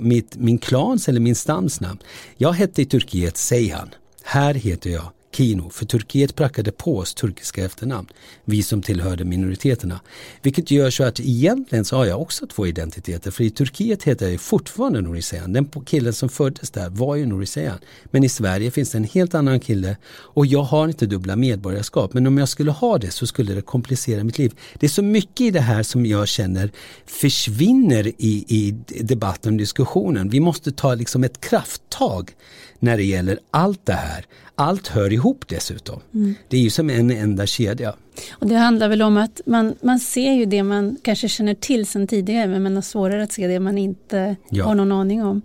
min, 0.00 0.28
min 0.34 0.58
klans 0.58 1.08
eller 1.08 1.20
min 1.20 1.34
stamsnamn. 1.34 1.98
Jag 2.36 2.52
hette 2.52 2.82
i 2.82 2.84
Turkiet 2.84 3.36
Seyhan. 3.36 3.88
Här 4.22 4.54
heter 4.54 4.90
jag 4.90 5.10
Kino, 5.34 5.70
för 5.70 5.86
Turkiet 5.86 6.34
prackade 6.34 6.72
på 6.72 6.98
oss 6.98 7.14
turkiska 7.14 7.64
efternamn, 7.64 8.08
vi 8.44 8.62
som 8.62 8.82
tillhörde 8.82 9.24
minoriteterna. 9.24 10.00
Vilket 10.42 10.70
gör 10.70 10.90
så 10.90 11.04
att 11.04 11.20
egentligen 11.20 11.84
så 11.84 11.96
har 11.96 12.06
jag 12.06 12.22
också 12.22 12.46
två 12.46 12.66
identiteter, 12.66 13.30
för 13.30 13.44
i 13.44 13.50
Turkiet 13.50 14.02
heter 14.02 14.26
jag 14.26 14.32
ju 14.32 14.38
fortfarande 14.38 15.00
Nuriseyan. 15.00 15.52
Den 15.52 15.68
killen 15.86 16.12
som 16.12 16.28
föddes 16.28 16.70
där 16.70 16.90
var 16.90 17.16
ju 17.16 17.26
Nuriseyan. 17.26 17.78
Men 18.04 18.24
i 18.24 18.28
Sverige 18.28 18.70
finns 18.70 18.90
det 18.90 18.98
en 18.98 19.04
helt 19.04 19.34
annan 19.34 19.60
kille 19.60 19.96
och 20.06 20.46
jag 20.46 20.62
har 20.62 20.88
inte 20.88 21.06
dubbla 21.06 21.36
medborgarskap. 21.36 22.12
Men 22.12 22.26
om 22.26 22.38
jag 22.38 22.48
skulle 22.48 22.70
ha 22.70 22.98
det 22.98 23.10
så 23.10 23.26
skulle 23.26 23.54
det 23.54 23.62
komplicera 23.62 24.24
mitt 24.24 24.38
liv. 24.38 24.52
Det 24.78 24.86
är 24.86 24.90
så 24.90 25.02
mycket 25.02 25.40
i 25.40 25.50
det 25.50 25.60
här 25.60 25.82
som 25.82 26.06
jag 26.06 26.28
känner 26.28 26.70
försvinner 27.06 28.06
i, 28.06 28.44
i 28.48 28.74
debatten 29.00 29.52
och 29.52 29.58
diskussionen. 29.58 30.28
Vi 30.28 30.40
måste 30.40 30.72
ta 30.72 30.94
liksom 30.94 31.24
ett 31.24 31.40
krafttag 31.40 32.30
när 32.78 32.96
det 32.96 33.04
gäller 33.04 33.38
allt 33.50 33.86
det 33.86 33.92
här. 33.92 34.26
Allt 34.54 34.88
hör 34.88 35.12
ihop 35.12 35.23
ihop 35.24 35.48
dessutom. 35.48 36.00
Mm. 36.14 36.34
Det 36.48 36.56
är 36.56 36.60
ju 36.60 36.70
som 36.70 36.90
en 36.90 37.10
enda 37.10 37.46
kedja. 37.46 37.94
Och 38.30 38.46
det 38.46 38.54
handlar 38.54 38.88
väl 38.88 39.02
om 39.02 39.16
att 39.16 39.40
man, 39.46 39.74
man 39.80 39.98
ser 39.98 40.32
ju 40.32 40.44
det 40.44 40.62
man 40.62 40.96
kanske 41.02 41.28
känner 41.28 41.54
till 41.54 41.86
sedan 41.86 42.06
tidigare 42.06 42.46
men 42.46 42.62
man 42.62 42.74
har 42.74 42.82
svårare 42.82 43.22
att 43.22 43.32
se 43.32 43.46
det 43.46 43.60
man 43.60 43.78
inte 43.78 44.36
ja. 44.50 44.64
har 44.64 44.74
någon 44.74 44.92
aning 44.92 45.24
om. 45.24 45.42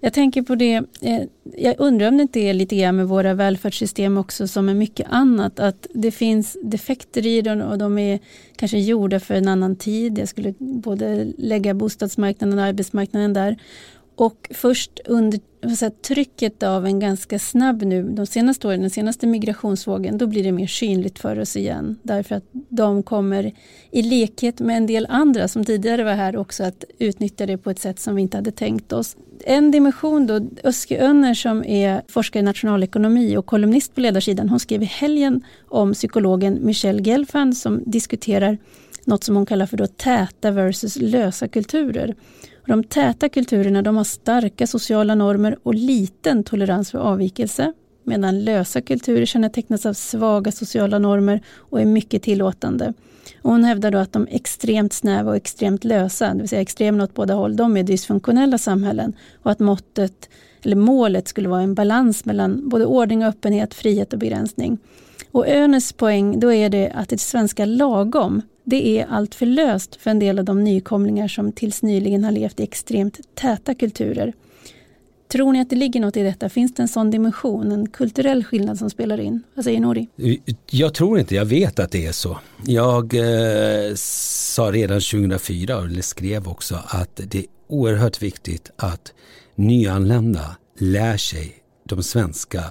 Jag 0.00 0.12
tänker 0.12 0.42
på 0.42 0.54
det, 0.54 0.82
eh, 1.00 1.20
jag 1.56 1.74
undrar 1.78 2.08
om 2.08 2.16
det 2.16 2.22
inte 2.22 2.40
är 2.40 2.54
lite 2.54 2.76
grann 2.76 2.96
med 2.96 3.08
våra 3.08 3.34
välfärdssystem 3.34 4.18
också 4.18 4.48
som 4.48 4.66
med 4.66 4.76
mycket 4.76 5.06
annat 5.10 5.60
att 5.60 5.86
det 5.94 6.10
finns 6.10 6.56
defekter 6.62 7.26
i 7.26 7.42
dem 7.42 7.60
och 7.60 7.78
de 7.78 7.98
är 7.98 8.18
kanske 8.56 8.78
gjorda 8.78 9.20
för 9.20 9.34
en 9.34 9.48
annan 9.48 9.76
tid. 9.76 10.18
Jag 10.18 10.28
skulle 10.28 10.54
både 10.58 11.32
lägga 11.38 11.74
bostadsmarknaden 11.74 12.58
och 12.58 12.64
arbetsmarknaden 12.64 13.32
där. 13.32 13.56
Och 14.18 14.50
först 14.54 15.00
under 15.04 15.40
här, 15.62 15.90
trycket 15.90 16.62
av 16.62 16.86
en 16.86 17.00
ganska 17.00 17.38
snabb 17.38 17.82
nu, 17.82 18.02
de 18.02 18.26
senaste 18.26 18.68
åren, 18.68 18.80
den 18.80 18.90
senaste 18.90 19.26
migrationsvågen, 19.26 20.18
då 20.18 20.26
blir 20.26 20.44
det 20.44 20.52
mer 20.52 20.66
synligt 20.66 21.18
för 21.18 21.38
oss 21.38 21.56
igen. 21.56 21.96
Därför 22.02 22.34
att 22.34 22.44
de 22.52 23.02
kommer 23.02 23.52
i 23.90 24.02
likhet 24.02 24.60
med 24.60 24.76
en 24.76 24.86
del 24.86 25.06
andra 25.10 25.48
som 25.48 25.64
tidigare 25.64 26.04
var 26.04 26.12
här 26.12 26.36
också 26.36 26.64
att 26.64 26.84
utnyttja 26.98 27.46
det 27.46 27.58
på 27.58 27.70
ett 27.70 27.78
sätt 27.78 28.00
som 28.00 28.14
vi 28.14 28.22
inte 28.22 28.36
hade 28.36 28.50
tänkt 28.50 28.92
oss. 28.92 29.16
En 29.44 29.70
dimension 29.70 30.26
då, 30.26 30.40
Öske 30.64 30.98
Önner 30.98 31.34
som 31.34 31.64
är 31.64 32.02
forskare 32.08 32.40
i 32.40 32.44
nationalekonomi 32.44 33.36
och 33.36 33.46
kolumnist 33.46 33.94
på 33.94 34.00
ledarsidan, 34.00 34.48
hon 34.48 34.60
skrev 34.60 34.82
i 34.82 34.86
helgen 34.86 35.44
om 35.68 35.92
psykologen 35.92 36.58
Michelle 36.62 37.02
Gelfand 37.02 37.56
som 37.56 37.82
diskuterar 37.86 38.58
något 39.08 39.24
som 39.24 39.36
hon 39.36 39.46
kallar 39.46 39.66
för 39.66 39.76
då 39.76 39.86
täta 39.86 40.50
versus 40.50 40.96
lösa 40.96 41.48
kulturer. 41.48 42.14
De 42.66 42.84
täta 42.84 43.28
kulturerna 43.28 43.82
de 43.82 43.96
har 43.96 44.04
starka 44.04 44.66
sociala 44.66 45.14
normer 45.14 45.58
och 45.62 45.74
liten 45.74 46.44
tolerans 46.44 46.90
för 46.90 46.98
avvikelse 46.98 47.72
medan 48.04 48.44
lösa 48.44 48.80
kulturer 48.80 49.26
kännetecknas 49.26 49.86
av 49.86 49.92
svaga 49.92 50.52
sociala 50.52 50.98
normer 50.98 51.40
och 51.56 51.80
är 51.80 51.84
mycket 51.84 52.22
tillåtande. 52.22 52.92
Och 53.42 53.50
hon 53.50 53.64
hävdar 53.64 53.90
då 53.90 53.98
att 53.98 54.12
de 54.12 54.26
extremt 54.30 54.92
snäva 54.92 55.30
och 55.30 55.36
extremt 55.36 55.84
lösa, 55.84 56.34
det 56.34 56.40
vill 56.40 56.48
säga 56.48 56.62
extrema 56.62 57.04
åt 57.04 57.14
båda 57.14 57.34
håll, 57.34 57.56
de 57.56 57.76
är 57.76 57.82
dysfunktionella 57.82 58.58
samhällen 58.58 59.12
och 59.42 59.50
att 59.50 59.58
måttet, 59.58 60.28
eller 60.62 60.76
målet 60.76 61.28
skulle 61.28 61.48
vara 61.48 61.62
en 61.62 61.74
balans 61.74 62.24
mellan 62.24 62.68
både 62.68 62.86
ordning 62.86 63.22
och 63.22 63.28
öppenhet, 63.28 63.74
frihet 63.74 64.12
och 64.12 64.18
begränsning. 64.18 64.78
Och 65.30 65.48
Önes 65.48 65.92
poäng 65.92 66.40
då 66.40 66.52
är 66.52 66.68
det 66.68 66.90
att 66.90 67.08
det 67.08 67.18
svenska 67.18 67.64
lagom 67.64 68.42
det 68.70 68.98
är 68.98 69.06
allt 69.06 69.34
för 69.34 69.46
löst 69.46 69.96
för 69.96 70.10
en 70.10 70.18
del 70.18 70.38
av 70.38 70.44
de 70.44 70.64
nykomlingar 70.64 71.28
som 71.28 71.52
tills 71.52 71.82
nyligen 71.82 72.24
har 72.24 72.32
levt 72.32 72.60
i 72.60 72.62
extremt 72.62 73.20
täta 73.34 73.74
kulturer. 73.74 74.32
Tror 75.28 75.52
ni 75.52 75.60
att 75.60 75.70
det 75.70 75.76
ligger 75.76 76.00
något 76.00 76.16
i 76.16 76.22
detta? 76.22 76.48
Finns 76.48 76.74
det 76.74 76.82
en 76.82 76.88
sån 76.88 77.10
dimension, 77.10 77.72
en 77.72 77.88
kulturell 77.88 78.44
skillnad 78.44 78.78
som 78.78 78.90
spelar 78.90 79.20
in? 79.20 79.42
Vad 79.54 79.64
säger 79.64 79.80
Nori? 79.80 80.08
Jag 80.70 80.94
tror 80.94 81.18
inte, 81.18 81.34
jag 81.34 81.44
vet 81.44 81.78
att 81.78 81.90
det 81.90 82.06
är 82.06 82.12
så. 82.12 82.38
Jag 82.66 83.14
eh, 83.14 83.94
sa 83.94 84.62
redan 84.72 85.00
2004, 85.00 85.78
eller 85.78 86.02
skrev 86.02 86.48
också, 86.48 86.78
att 86.86 87.20
det 87.28 87.38
är 87.38 87.44
oerhört 87.68 88.22
viktigt 88.22 88.70
att 88.76 89.12
nyanlända 89.54 90.56
lär 90.78 91.16
sig 91.16 91.54
de 91.84 92.02
svenska 92.02 92.64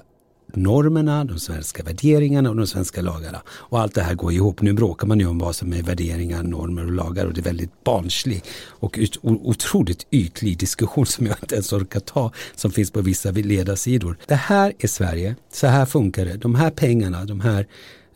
normerna, 0.58 1.24
de 1.24 1.38
svenska 1.38 1.82
värderingarna 1.82 2.50
och 2.50 2.56
de 2.56 2.66
svenska 2.66 3.02
lagarna. 3.02 3.42
Och 3.48 3.80
allt 3.80 3.94
det 3.94 4.02
här 4.02 4.14
går 4.14 4.32
ihop. 4.32 4.62
Nu 4.62 4.72
bråkar 4.72 5.06
man 5.06 5.20
ju 5.20 5.26
om 5.26 5.38
vad 5.38 5.56
som 5.56 5.72
är 5.72 5.82
värderingar, 5.82 6.42
normer 6.42 6.84
och 6.84 6.92
lagar 6.92 7.26
och 7.26 7.34
det 7.34 7.40
är 7.40 7.44
väldigt 7.44 7.84
barnslig 7.84 8.44
och 8.66 8.98
otroligt 9.22 10.06
ytlig 10.10 10.58
diskussion 10.58 11.06
som 11.06 11.26
jag 11.26 11.36
inte 11.42 11.54
ens 11.54 11.72
orkar 11.72 12.00
ta 12.00 12.32
som 12.54 12.70
finns 12.70 12.90
på 12.90 13.00
vissa 13.00 13.30
ledarsidor. 13.30 14.18
Det 14.26 14.34
här 14.34 14.72
är 14.78 14.88
Sverige, 14.88 15.36
så 15.52 15.66
här 15.66 15.86
funkar 15.86 16.24
det. 16.24 16.36
De 16.36 16.54
här 16.54 16.70
pengarna, 16.70 17.24
de 17.24 17.40
här 17.40 17.66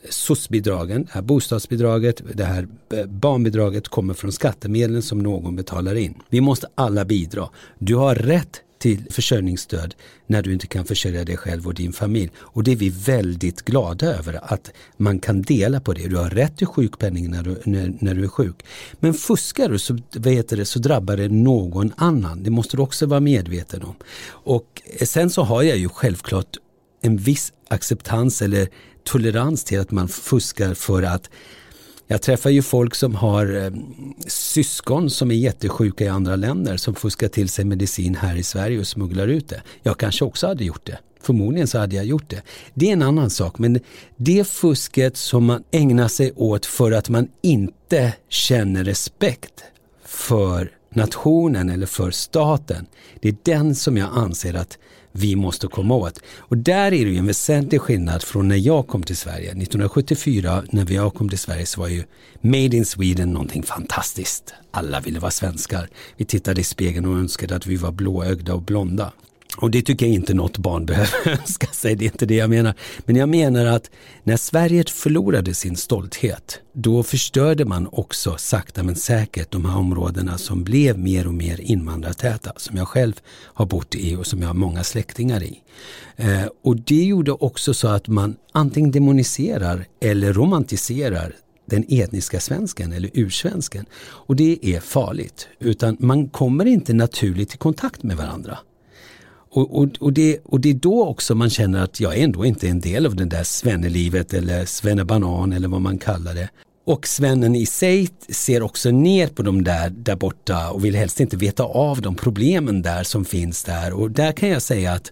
SOS-bidragen, 0.09 1.03
det 1.03 1.11
här 1.11 1.21
bostadsbidraget, 1.21 2.21
det 2.33 2.43
här 2.43 2.67
barnbidraget 3.05 3.87
kommer 3.87 4.13
från 4.13 4.31
skattemedlen 4.31 5.01
som 5.01 5.19
någon 5.19 5.55
betalar 5.55 5.95
in. 5.95 6.13
Vi 6.29 6.41
måste 6.41 6.67
alla 6.75 7.05
bidra. 7.05 7.49
Du 7.79 7.95
har 7.95 8.15
rätt 8.15 8.61
till 8.83 9.05
försörjningsstöd 9.09 9.95
när 10.27 10.41
du 10.41 10.53
inte 10.53 10.67
kan 10.67 10.85
försörja 10.85 11.25
dig 11.25 11.37
själv 11.37 11.67
och 11.67 11.73
din 11.73 11.93
familj. 11.93 12.31
Och 12.37 12.63
det 12.63 12.71
är 12.71 12.75
vi 12.75 12.89
väldigt 12.89 13.61
glada 13.61 14.07
över 14.07 14.53
att 14.53 14.71
man 14.97 15.19
kan 15.19 15.41
dela 15.41 15.79
på 15.79 15.93
det. 15.93 16.07
Du 16.07 16.15
har 16.15 16.29
rätt 16.29 16.57
till 16.57 16.67
sjukpenning 16.67 17.31
när 17.31 17.43
du, 17.43 17.61
när, 17.63 17.93
när 17.99 18.15
du 18.15 18.23
är 18.23 18.27
sjuk. 18.27 18.55
Men 18.99 19.13
fuskar 19.13 19.69
du 19.69 19.79
så, 19.79 19.93
vad 19.93 20.47
det, 20.49 20.65
så 20.65 20.79
drabbar 20.79 21.17
det 21.17 21.29
någon 21.29 21.93
annan. 21.97 22.43
Det 22.43 22.49
måste 22.49 22.77
du 22.77 22.81
också 22.83 23.05
vara 23.05 23.19
medveten 23.19 23.83
om. 23.83 23.95
Och 24.27 24.81
sen 25.01 25.29
så 25.29 25.43
har 25.43 25.63
jag 25.63 25.77
ju 25.77 25.89
självklart 25.89 26.57
en 27.01 27.17
viss 27.17 27.53
acceptans 27.67 28.41
eller 28.41 28.67
tolerans 29.03 29.63
till 29.63 29.79
att 29.79 29.91
man 29.91 30.07
fuskar 30.07 30.73
för 30.73 31.03
att 31.03 31.29
jag 32.07 32.21
träffar 32.21 32.49
ju 32.49 32.61
folk 32.61 32.95
som 32.95 33.15
har 33.15 33.55
eh, 33.55 33.71
syskon 34.27 35.09
som 35.09 35.31
är 35.31 35.35
jättesjuka 35.35 36.03
i 36.03 36.07
andra 36.07 36.35
länder 36.35 36.77
som 36.77 36.95
fuskar 36.95 37.27
till 37.27 37.49
sig 37.49 37.65
medicin 37.65 38.15
här 38.15 38.35
i 38.35 38.43
Sverige 38.43 38.79
och 38.79 38.87
smugglar 38.87 39.27
ut 39.27 39.49
det. 39.49 39.61
Jag 39.83 39.97
kanske 39.97 40.25
också 40.25 40.47
hade 40.47 40.63
gjort 40.63 40.85
det. 40.85 40.99
Förmodligen 41.21 41.67
så 41.67 41.79
hade 41.79 41.95
jag 41.95 42.05
gjort 42.05 42.29
det. 42.29 42.41
Det 42.73 42.89
är 42.89 42.93
en 42.93 43.01
annan 43.01 43.29
sak, 43.29 43.59
men 43.59 43.79
det 44.17 44.47
fusket 44.47 45.17
som 45.17 45.45
man 45.45 45.63
ägnar 45.71 46.07
sig 46.07 46.31
åt 46.35 46.65
för 46.65 46.91
att 46.91 47.09
man 47.09 47.27
inte 47.41 48.13
känner 48.29 48.83
respekt 48.83 49.63
för 50.05 50.71
nationen 50.89 51.69
eller 51.69 51.85
för 51.85 52.11
staten. 52.11 52.85
Det 53.21 53.29
är 53.29 53.35
den 53.43 53.75
som 53.75 53.97
jag 53.97 54.09
anser 54.13 54.53
att 54.53 54.77
vi 55.13 55.35
måste 55.35 55.67
komma 55.67 55.95
åt. 55.95 56.19
Och 56.37 56.57
där 56.57 56.85
är 56.85 57.05
det 57.05 57.11
ju 57.11 57.17
en 57.17 57.27
väsentlig 57.27 57.81
skillnad 57.81 58.23
från 58.23 58.47
när 58.47 58.55
jag 58.55 58.87
kom 58.87 59.03
till 59.03 59.17
Sverige. 59.17 59.49
1974 59.49 60.63
när 60.69 60.91
jag 60.91 61.13
kom 61.13 61.29
till 61.29 61.39
Sverige 61.39 61.65
så 61.65 61.81
var 61.81 61.87
ju 61.87 62.03
Made 62.41 62.77
in 62.77 62.85
Sweden 62.85 63.29
någonting 63.29 63.63
fantastiskt. 63.63 64.53
Alla 64.71 64.99
ville 64.99 65.19
vara 65.19 65.31
svenskar. 65.31 65.89
Vi 66.17 66.25
tittade 66.25 66.61
i 66.61 66.63
spegeln 66.63 67.05
och 67.05 67.17
önskade 67.17 67.55
att 67.55 67.67
vi 67.67 67.75
var 67.75 67.91
blåögda 67.91 68.53
och 68.53 68.61
blonda. 68.61 69.11
Och 69.57 69.71
det 69.71 69.81
tycker 69.81 70.05
jag 70.05 70.15
inte 70.15 70.33
något 70.33 70.57
barn 70.57 70.85
behöver 70.85 71.29
önska 71.41 71.67
sig, 71.67 71.95
det 71.95 72.05
är 72.05 72.11
inte 72.11 72.25
det 72.25 72.35
jag 72.35 72.49
menar. 72.49 72.73
Men 73.05 73.15
jag 73.15 73.29
menar 73.29 73.65
att 73.65 73.89
när 74.23 74.37
Sverige 74.37 74.83
förlorade 74.87 75.53
sin 75.53 75.75
stolthet, 75.75 76.59
då 76.73 77.03
förstörde 77.03 77.65
man 77.65 77.87
också 77.91 78.35
sakta 78.37 78.83
men 78.83 78.95
säkert 78.95 79.51
de 79.51 79.65
här 79.65 79.77
områdena 79.77 80.37
som 80.37 80.63
blev 80.63 80.99
mer 80.99 81.27
och 81.27 81.33
mer 81.33 81.61
invandrartäta, 81.61 82.51
som 82.57 82.77
jag 82.77 82.87
själv 82.87 83.13
har 83.29 83.65
bott 83.65 83.95
i 83.95 84.15
och 84.15 84.27
som 84.27 84.41
jag 84.41 84.47
har 84.47 84.53
många 84.53 84.83
släktingar 84.83 85.43
i. 85.43 85.61
Eh, 86.15 86.45
och 86.63 86.77
det 86.77 87.03
gjorde 87.03 87.31
också 87.31 87.73
så 87.73 87.87
att 87.87 88.07
man 88.07 88.35
antingen 88.51 88.91
demoniserar 88.91 89.85
eller 90.01 90.33
romantiserar 90.33 91.35
den 91.65 91.85
etniska 91.89 92.39
svensken 92.39 92.93
eller 92.93 93.09
ursvensken. 93.13 93.85
Och 94.03 94.35
det 94.35 94.59
är 94.61 94.79
farligt, 94.79 95.47
utan 95.59 95.97
man 95.99 96.29
kommer 96.29 96.65
inte 96.65 96.93
naturligt 96.93 97.53
i 97.53 97.57
kontakt 97.57 98.03
med 98.03 98.17
varandra. 98.17 98.57
Och, 99.55 99.77
och, 99.77 99.89
och, 99.99 100.13
det, 100.13 100.39
och 100.43 100.59
det 100.59 100.69
är 100.69 100.73
då 100.73 101.05
också 101.05 101.35
man 101.35 101.49
känner 101.49 101.83
att 101.83 101.99
jag 101.99 102.17
ändå 102.17 102.45
inte 102.45 102.67
är 102.67 102.71
en 102.71 102.79
del 102.79 103.05
av 103.05 103.15
det 103.15 103.25
där 103.25 103.43
svennelivet 103.43 104.33
eller 104.33 104.65
svennebanan 104.65 105.53
eller 105.53 105.67
vad 105.67 105.81
man 105.81 105.97
kallar 105.97 106.33
det. 106.33 106.49
Och 106.85 107.07
svennen 107.07 107.55
i 107.55 107.65
sig 107.65 108.09
ser 108.29 108.63
också 108.63 108.91
ner 108.91 109.27
på 109.27 109.43
de 109.43 109.63
där, 109.63 109.89
där 109.89 110.15
borta 110.15 110.71
och 110.71 110.85
vill 110.85 110.95
helst 110.95 111.19
inte 111.19 111.37
veta 111.37 111.63
av 111.63 112.01
de 112.01 112.15
problemen 112.15 112.81
där 112.81 113.03
som 113.03 113.25
finns 113.25 113.63
där. 113.63 113.93
Och 113.93 114.11
där 114.11 114.31
kan 114.31 114.49
jag 114.49 114.61
säga 114.61 114.93
att 114.93 115.11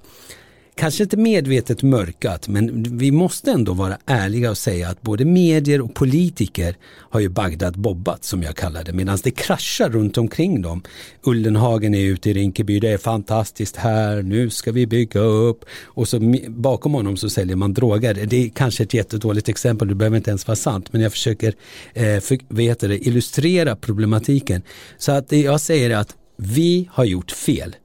kanske 0.82 1.04
inte 1.04 1.18
medvetet 1.18 1.84
mörkat, 1.84 2.48
men 2.48 2.84
vi 2.98 3.12
måste 3.12 3.52
ändå 3.52 3.74
vara 3.74 3.98
ärliga 4.06 4.50
och 4.50 4.58
säga 4.58 4.90
att 4.90 5.02
både 5.02 5.26
medier 5.26 5.82
och 5.82 5.94
politiker 5.94 6.76
har 7.10 7.20
ju 7.20 7.30
Bagdad 7.30 7.80
bobbat 7.80 8.24
som 8.24 8.44
jag 8.44 8.56
kallar 8.56 8.84
det, 8.84 8.94
medan 8.94 9.18
det 9.24 9.32
kraschar 9.32 9.90
runt 9.90 10.18
omkring 10.18 10.62
dem. 10.62 10.84
Ullenhagen 11.24 11.94
är 11.94 12.00
ute 12.00 12.30
i 12.30 12.34
Rinkeby, 12.34 12.80
det 12.80 12.90
är 12.90 12.98
fantastiskt 12.98 13.76
här, 13.76 14.22
nu 14.22 14.50
ska 14.50 14.72
vi 14.72 14.88
bygga 14.88 15.20
upp 15.20 15.66
och 15.84 16.08
så 16.08 16.20
bakom 16.48 16.94
honom 16.94 17.18
så 17.18 17.30
säljer 17.30 17.56
man 17.56 17.74
droger. 17.74 18.14
Det 18.14 18.46
är 18.46 18.50
kanske 18.50 18.84
ett 18.84 18.94
jättedåligt 18.94 19.50
exempel, 19.50 19.88
det 19.88 19.96
behöver 19.96 20.18
inte 20.18 20.32
ens 20.32 20.48
vara 20.48 20.56
sant, 20.56 20.94
men 20.94 21.02
jag 21.02 21.12
försöker 21.12 21.54
eh, 21.94 22.20
för, 22.20 22.54
vet 22.54 22.80
det, 22.80 23.08
illustrera 23.08 23.76
problematiken. 23.76 24.62
Så 24.98 25.12
att 25.12 25.30
det 25.30 25.42
jag 25.42 25.62
säger 25.62 25.90
är 25.90 25.98
att 25.98 26.16
vi 26.38 26.90
har 26.92 27.06
gjort 27.06 27.32
fel 27.32 27.76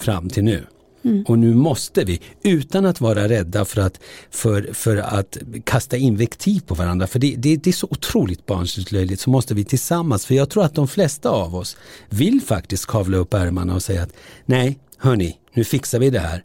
fram 0.00 0.28
till 0.28 0.44
nu. 0.44 0.66
Mm. 1.04 1.24
Och 1.28 1.38
nu 1.38 1.54
måste 1.54 2.04
vi, 2.04 2.20
utan 2.42 2.86
att 2.86 3.00
vara 3.00 3.28
rädda 3.28 3.64
för 3.64 3.80
att, 3.80 4.00
för, 4.30 4.62
för 4.72 4.96
att 4.96 5.36
kasta 5.64 5.96
invektiv 5.96 6.60
på 6.60 6.74
varandra, 6.74 7.06
för 7.06 7.18
det, 7.18 7.34
det, 7.38 7.56
det 7.56 7.70
är 7.70 7.74
så 7.74 7.88
otroligt 7.90 8.46
barnsligt 8.46 8.92
löjligt, 8.92 9.20
så 9.20 9.30
måste 9.30 9.54
vi 9.54 9.64
tillsammans, 9.64 10.26
för 10.26 10.34
jag 10.34 10.50
tror 10.50 10.64
att 10.64 10.74
de 10.74 10.88
flesta 10.88 11.30
av 11.30 11.54
oss 11.54 11.76
vill 12.08 12.40
faktiskt 12.40 12.86
kavla 12.86 13.16
upp 13.16 13.34
ärmarna 13.34 13.74
och 13.74 13.82
säga 13.82 14.02
att 14.02 14.12
nej, 14.44 14.78
hörni, 14.98 15.38
nu 15.52 15.64
fixar 15.64 15.98
vi 15.98 16.10
det 16.10 16.18
här. 16.18 16.44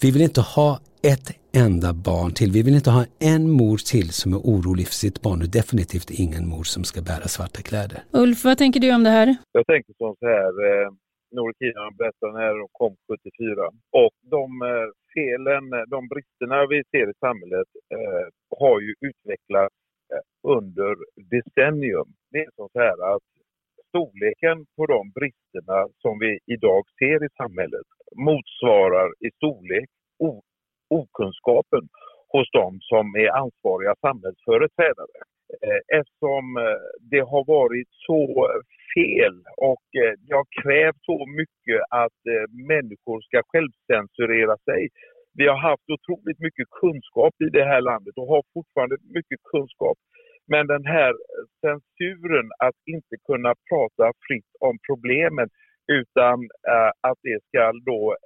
Vi 0.00 0.10
vill 0.10 0.22
inte 0.22 0.40
ha 0.40 0.80
ett 1.02 1.30
enda 1.52 1.92
barn 1.92 2.32
till. 2.32 2.52
Vi 2.52 2.62
vill 2.62 2.74
inte 2.74 2.90
ha 2.90 3.04
en 3.18 3.50
mor 3.50 3.76
till 3.76 4.10
som 4.10 4.32
är 4.32 4.38
orolig 4.38 4.86
för 4.86 4.94
sitt 4.94 5.22
barn 5.22 5.42
och 5.42 5.48
definitivt 5.48 6.10
ingen 6.10 6.48
mor 6.48 6.64
som 6.64 6.84
ska 6.84 7.02
bära 7.02 7.28
svarta 7.28 7.62
kläder. 7.62 8.02
Ulf, 8.10 8.44
vad 8.44 8.58
tänker 8.58 8.80
du 8.80 8.94
om 8.94 9.04
det 9.04 9.10
här? 9.10 9.36
Jag 9.52 9.66
tänker 9.66 9.92
som 9.98 10.14
så 10.20 10.26
här, 10.26 10.52
eh, 10.68 10.88
Norikina 11.36 11.90
berättade 11.98 12.32
när 12.32 12.54
de 12.62 12.68
kom 12.72 12.94
74. 13.08 13.70
Och 14.02 14.14
de 14.34 14.62
eh, 14.62 14.88
felen, 15.14 15.64
eh, 15.72 15.84
de 15.94 16.08
bristerna 16.12 16.66
vi 16.66 16.82
ser 16.90 17.06
i 17.10 17.14
samhället 17.26 17.68
eh, 17.96 18.26
har 18.60 18.80
ju 18.80 18.94
utvecklats 19.08 19.74
eh, 20.12 20.24
under 20.56 20.92
decennium. 21.34 22.08
Det 22.32 22.38
är 22.38 22.50
så 22.56 22.68
här 22.74 23.14
att 23.14 23.28
storleken 23.88 24.66
på 24.76 24.86
de 24.86 25.00
bristerna 25.18 25.80
som 26.02 26.18
vi 26.18 26.38
idag 26.46 26.82
ser 26.98 27.24
i 27.26 27.28
samhället 27.40 27.88
motsvarar 28.16 29.08
i 29.26 29.30
storlek 29.38 29.88
okunskapen 30.90 31.84
hos 32.28 32.48
de 32.52 32.78
som 32.80 33.14
är 33.14 33.30
ansvariga 33.42 33.94
samhällsföreträdare. 34.00 35.18
Eh, 35.62 35.98
eftersom 35.98 36.56
eh, 36.56 36.80
det 37.10 37.24
har 37.32 37.44
varit 37.58 37.88
så 38.06 38.22
fel 38.94 39.36
och 39.56 39.86
eh, 40.02 40.12
det 40.24 40.34
har 40.40 40.46
krävt 40.62 41.02
så 41.10 41.18
mycket 41.40 41.80
att 41.90 42.20
människor 42.72 43.20
ska 43.20 43.42
självcensurera 43.52 44.56
sig. 44.68 44.88
Vi 45.38 45.46
har 45.46 45.60
haft 45.70 45.88
otroligt 45.96 46.40
mycket 46.46 46.68
kunskap 46.80 47.34
i 47.46 47.48
det 47.58 47.64
här 47.64 47.80
landet 47.80 48.14
och 48.16 48.28
har 48.34 48.42
fortfarande 48.54 48.96
mycket 49.16 49.40
kunskap. 49.52 49.98
Men 50.52 50.66
den 50.66 50.84
här 50.84 51.12
censuren 51.60 52.46
att 52.66 52.78
inte 52.94 53.16
kunna 53.28 53.52
prata 53.70 54.12
fritt 54.26 54.50
om 54.60 54.74
problemen 54.88 55.48
utan 55.92 56.38
att 57.08 57.18
det 57.22 57.38
ska 57.48 57.72
då 57.72 58.16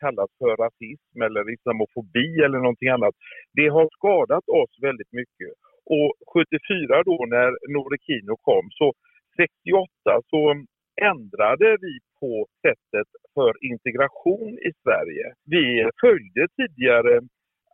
kallas 0.00 0.30
för 0.38 0.56
rasism 0.64 1.22
eller 1.26 1.52
islamofobi 1.54 2.28
eller 2.44 2.58
någonting 2.58 2.88
annat. 2.88 3.14
Det 3.58 3.68
har 3.68 3.88
skadat 3.98 4.46
oss 4.48 4.72
väldigt 4.82 5.12
mycket. 5.12 5.52
Och 5.86 6.12
74 6.34 7.02
då 7.02 7.24
när 7.28 7.50
Norekino 7.74 8.36
kom, 8.36 8.68
så 8.70 8.92
68 9.36 9.88
så 10.30 10.64
ändrade 11.02 11.76
vi 11.80 11.98
på 12.20 12.46
sättet 12.62 13.08
för 13.34 13.52
integration 13.72 14.52
i 14.68 14.70
Sverige. 14.82 15.26
Vi 15.44 15.90
följde 16.00 16.48
tidigare 16.56 17.20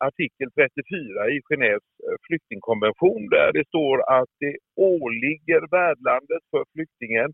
artikel 0.00 0.48
34 0.50 1.30
i 1.34 1.40
Genèves 1.48 1.88
eh, 2.06 2.16
flyktingkonvention 2.26 3.28
där 3.36 3.52
det 3.52 3.66
står 3.66 3.96
att 4.18 4.32
det 4.40 4.56
åligger 4.76 5.60
värdlandet 5.76 6.42
för 6.50 6.64
flyktingen 6.72 7.30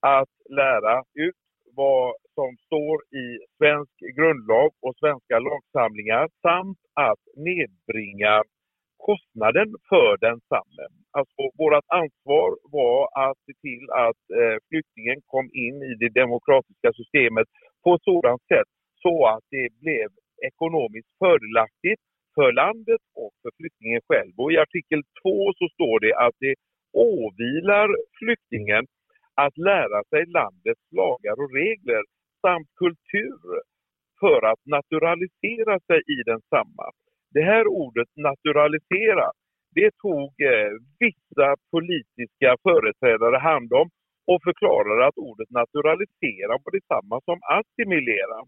att 0.00 0.34
lära 0.60 0.96
ut 1.14 1.40
vad 1.74 2.14
som 2.34 2.56
står 2.66 2.96
i 3.22 3.26
svensk 3.58 3.96
grundlag 4.18 4.70
och 4.82 4.96
svenska 4.96 5.38
lagsamlingar 5.38 6.28
samt 6.42 6.78
att 6.94 7.22
nedbringa 7.36 8.42
kostnaden 9.08 9.68
för 9.90 10.10
densamme. 10.28 10.84
Alltså 11.18 11.42
vårt 11.58 11.84
ansvar 12.02 12.48
var 12.78 13.00
att 13.26 13.38
se 13.46 13.52
till 13.66 13.84
att 14.06 14.22
eh, 14.40 14.56
flyktingen 14.68 15.18
kom 15.32 15.46
in 15.64 15.76
i 15.90 15.92
det 16.02 16.12
demokratiska 16.22 16.90
systemet 17.00 17.48
på 17.84 17.94
ett 17.94 18.06
sådant 18.10 18.42
sätt 18.52 18.70
så 19.04 19.14
att 19.32 19.44
det 19.50 19.68
blev 19.82 20.08
ekonomiskt 20.48 21.12
fördelaktigt 21.18 22.02
för 22.34 22.52
landet 22.52 23.02
och 23.22 23.32
för 23.42 23.50
flyktingen 23.58 24.00
själv. 24.08 24.32
Och 24.36 24.52
I 24.52 24.56
artikel 24.66 25.00
2 25.22 25.52
så 25.58 25.66
står 25.76 25.96
det 26.00 26.14
att 26.26 26.36
det 26.44 26.54
åvilar 26.92 27.88
flyktingen 28.18 28.84
att 29.44 29.56
lära 29.70 30.00
sig 30.10 30.22
landets 30.26 30.86
lagar 31.00 31.36
och 31.42 31.52
regler 31.62 32.02
samt 32.44 32.68
kultur 32.82 33.40
för 34.20 34.40
att 34.50 34.62
naturalisera 34.76 35.80
sig 35.88 36.00
i 36.14 36.18
densamma. 36.32 36.86
Det 37.34 37.42
här 37.42 37.66
ordet 37.66 38.08
naturalisera, 38.16 39.26
det 39.74 39.90
tog 40.04 40.30
eh, 40.50 40.72
vissa 40.98 41.48
politiska 41.70 42.56
företrädare 42.62 43.38
hand 43.38 43.72
om 43.72 43.88
och 44.30 44.40
förklarade 44.48 45.06
att 45.06 45.18
ordet 45.28 45.50
naturalisera 45.50 46.52
var 46.62 46.72
detsamma 46.78 47.16
som 47.28 47.38
assimilera. 47.58 48.38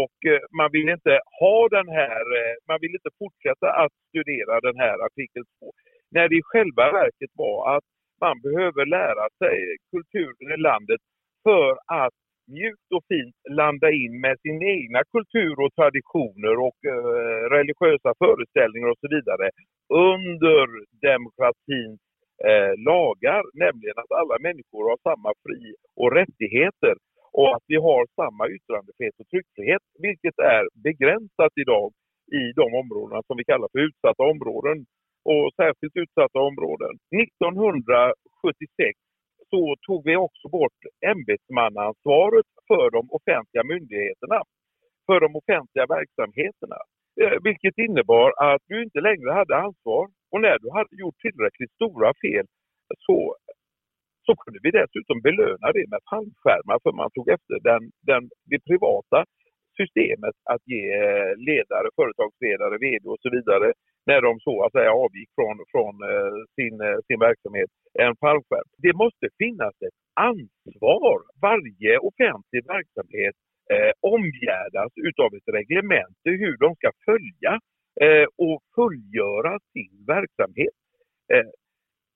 Och 0.00 0.18
eh, 0.32 0.42
man 0.60 0.68
vill 0.72 0.88
inte 0.96 1.14
ha 1.40 1.68
den 1.76 1.88
här, 1.88 2.24
eh, 2.38 2.54
man 2.68 2.78
vill 2.80 2.94
inte 2.98 3.12
fortsätta 3.22 3.68
att 3.82 3.94
studera 4.08 4.60
den 4.68 4.78
här 4.84 4.96
artikel 5.06 5.42
2. 5.58 5.72
När 6.14 6.28
det 6.28 6.36
i 6.36 6.42
själva 6.50 6.84
verket 7.00 7.32
var 7.44 7.76
att 7.76 7.86
man 8.20 8.36
behöver 8.46 8.86
lära 8.86 9.26
sig 9.42 9.56
kulturen 9.92 10.48
i 10.56 10.60
landet 10.70 11.00
för 11.46 11.70
att 12.04 12.16
mjukt 12.46 12.90
och 12.96 13.04
fint 13.12 13.36
landa 13.60 13.88
in 13.90 14.20
med 14.20 14.36
sin 14.44 14.62
egna 14.62 15.00
kultur 15.14 15.54
och 15.64 15.74
traditioner 15.78 16.56
och 16.66 16.78
eh, 16.92 17.42
religiösa 17.56 18.10
föreställningar 18.22 18.88
och 18.92 19.00
så 19.02 19.08
vidare 19.16 19.46
under 20.10 20.66
demokratins 21.08 22.00
eh, 22.48 22.72
lagar, 22.90 23.42
nämligen 23.64 23.96
att 24.02 24.12
alla 24.20 24.36
människor 24.46 24.82
har 24.90 24.98
samma 25.08 25.30
fri 25.44 25.62
och 26.00 26.12
rättigheter 26.18 26.94
och 27.32 27.48
att 27.56 27.64
vi 27.72 27.76
har 27.88 28.02
samma 28.20 28.44
yttrandefrihet 28.54 29.16
och 29.20 29.28
tryckfrihet, 29.32 29.84
vilket 30.06 30.38
är 30.38 30.64
begränsat 30.86 31.54
idag 31.62 31.88
i 32.40 32.44
de 32.60 32.68
områdena 32.82 33.22
som 33.26 33.36
vi 33.38 33.44
kallar 33.44 33.68
för 33.72 33.80
utsatta 33.88 34.22
områden 34.34 34.78
och 35.32 35.44
särskilt 35.60 35.96
utsatta 36.04 36.38
områden. 36.50 36.92
1976 37.24 38.98
så 39.54 39.76
tog 39.86 40.00
vi 40.08 40.16
också 40.16 40.46
bort 40.48 40.80
ämbetsmannaansvaret 41.12 42.48
för 42.68 42.86
de 42.96 43.02
offentliga 43.18 43.64
myndigheterna, 43.72 44.38
för 45.06 45.18
de 45.24 45.28
offentliga 45.40 45.86
verksamheterna. 45.96 46.78
Eh, 47.20 47.36
vilket 47.48 47.76
innebar 47.86 48.28
att 48.48 48.62
du 48.70 48.76
inte 48.86 49.00
längre 49.08 49.30
hade 49.38 49.54
ansvar 49.66 50.04
och 50.32 50.40
när 50.46 50.56
du 50.62 50.68
hade 50.78 50.94
gjort 51.02 51.18
tillräckligt 51.26 51.72
stora 51.78 52.10
fel 52.24 52.46
så, 53.06 53.18
så 54.26 54.32
kunde 54.42 54.58
vi 54.64 54.70
dessutom 54.80 55.18
belöna 55.28 55.68
det 55.76 55.86
med 55.92 56.02
fallskärmar 56.10 56.78
för 56.82 56.92
man 57.00 57.10
tog 57.16 57.26
efter 57.36 57.56
den, 57.68 57.82
den, 58.10 58.22
det 58.50 58.60
privata 58.68 59.18
systemet 59.80 60.36
att 60.52 60.62
ge 60.72 60.82
eh, 61.04 61.32
ledare, 61.48 61.88
företagsledare, 61.98 62.74
VD 62.84 63.04
och 63.12 63.22
så 63.24 63.30
vidare 63.36 63.68
när 64.06 64.20
de 64.20 64.40
så 64.40 64.64
att 64.64 64.72
säga 64.72 64.92
avgick 64.92 65.30
från, 65.38 65.56
från 65.72 65.94
eh, 66.10 66.36
sin, 66.56 66.80
eh, 66.80 66.98
sin 67.06 67.20
verksamhet 67.28 67.70
en 68.04 68.16
fallskärm. 68.16 68.68
Det 68.78 68.92
måste 69.02 69.26
finnas 69.38 69.74
ett 69.86 69.98
ansvar. 70.14 71.18
Varje 71.48 71.98
offentlig 71.98 72.62
verksamhet 72.66 73.34
eh, 73.72 73.92
omgärdas 74.00 74.92
utav 75.08 75.34
ett 75.34 75.54
reglemente 75.58 76.28
hur 76.42 76.56
de 76.56 76.74
ska 76.74 76.90
följa 77.08 77.52
eh, 78.04 78.26
och 78.46 78.60
fullgöra 78.74 79.58
sin 79.72 79.94
verksamhet. 80.06 80.76
Eh, 81.32 81.50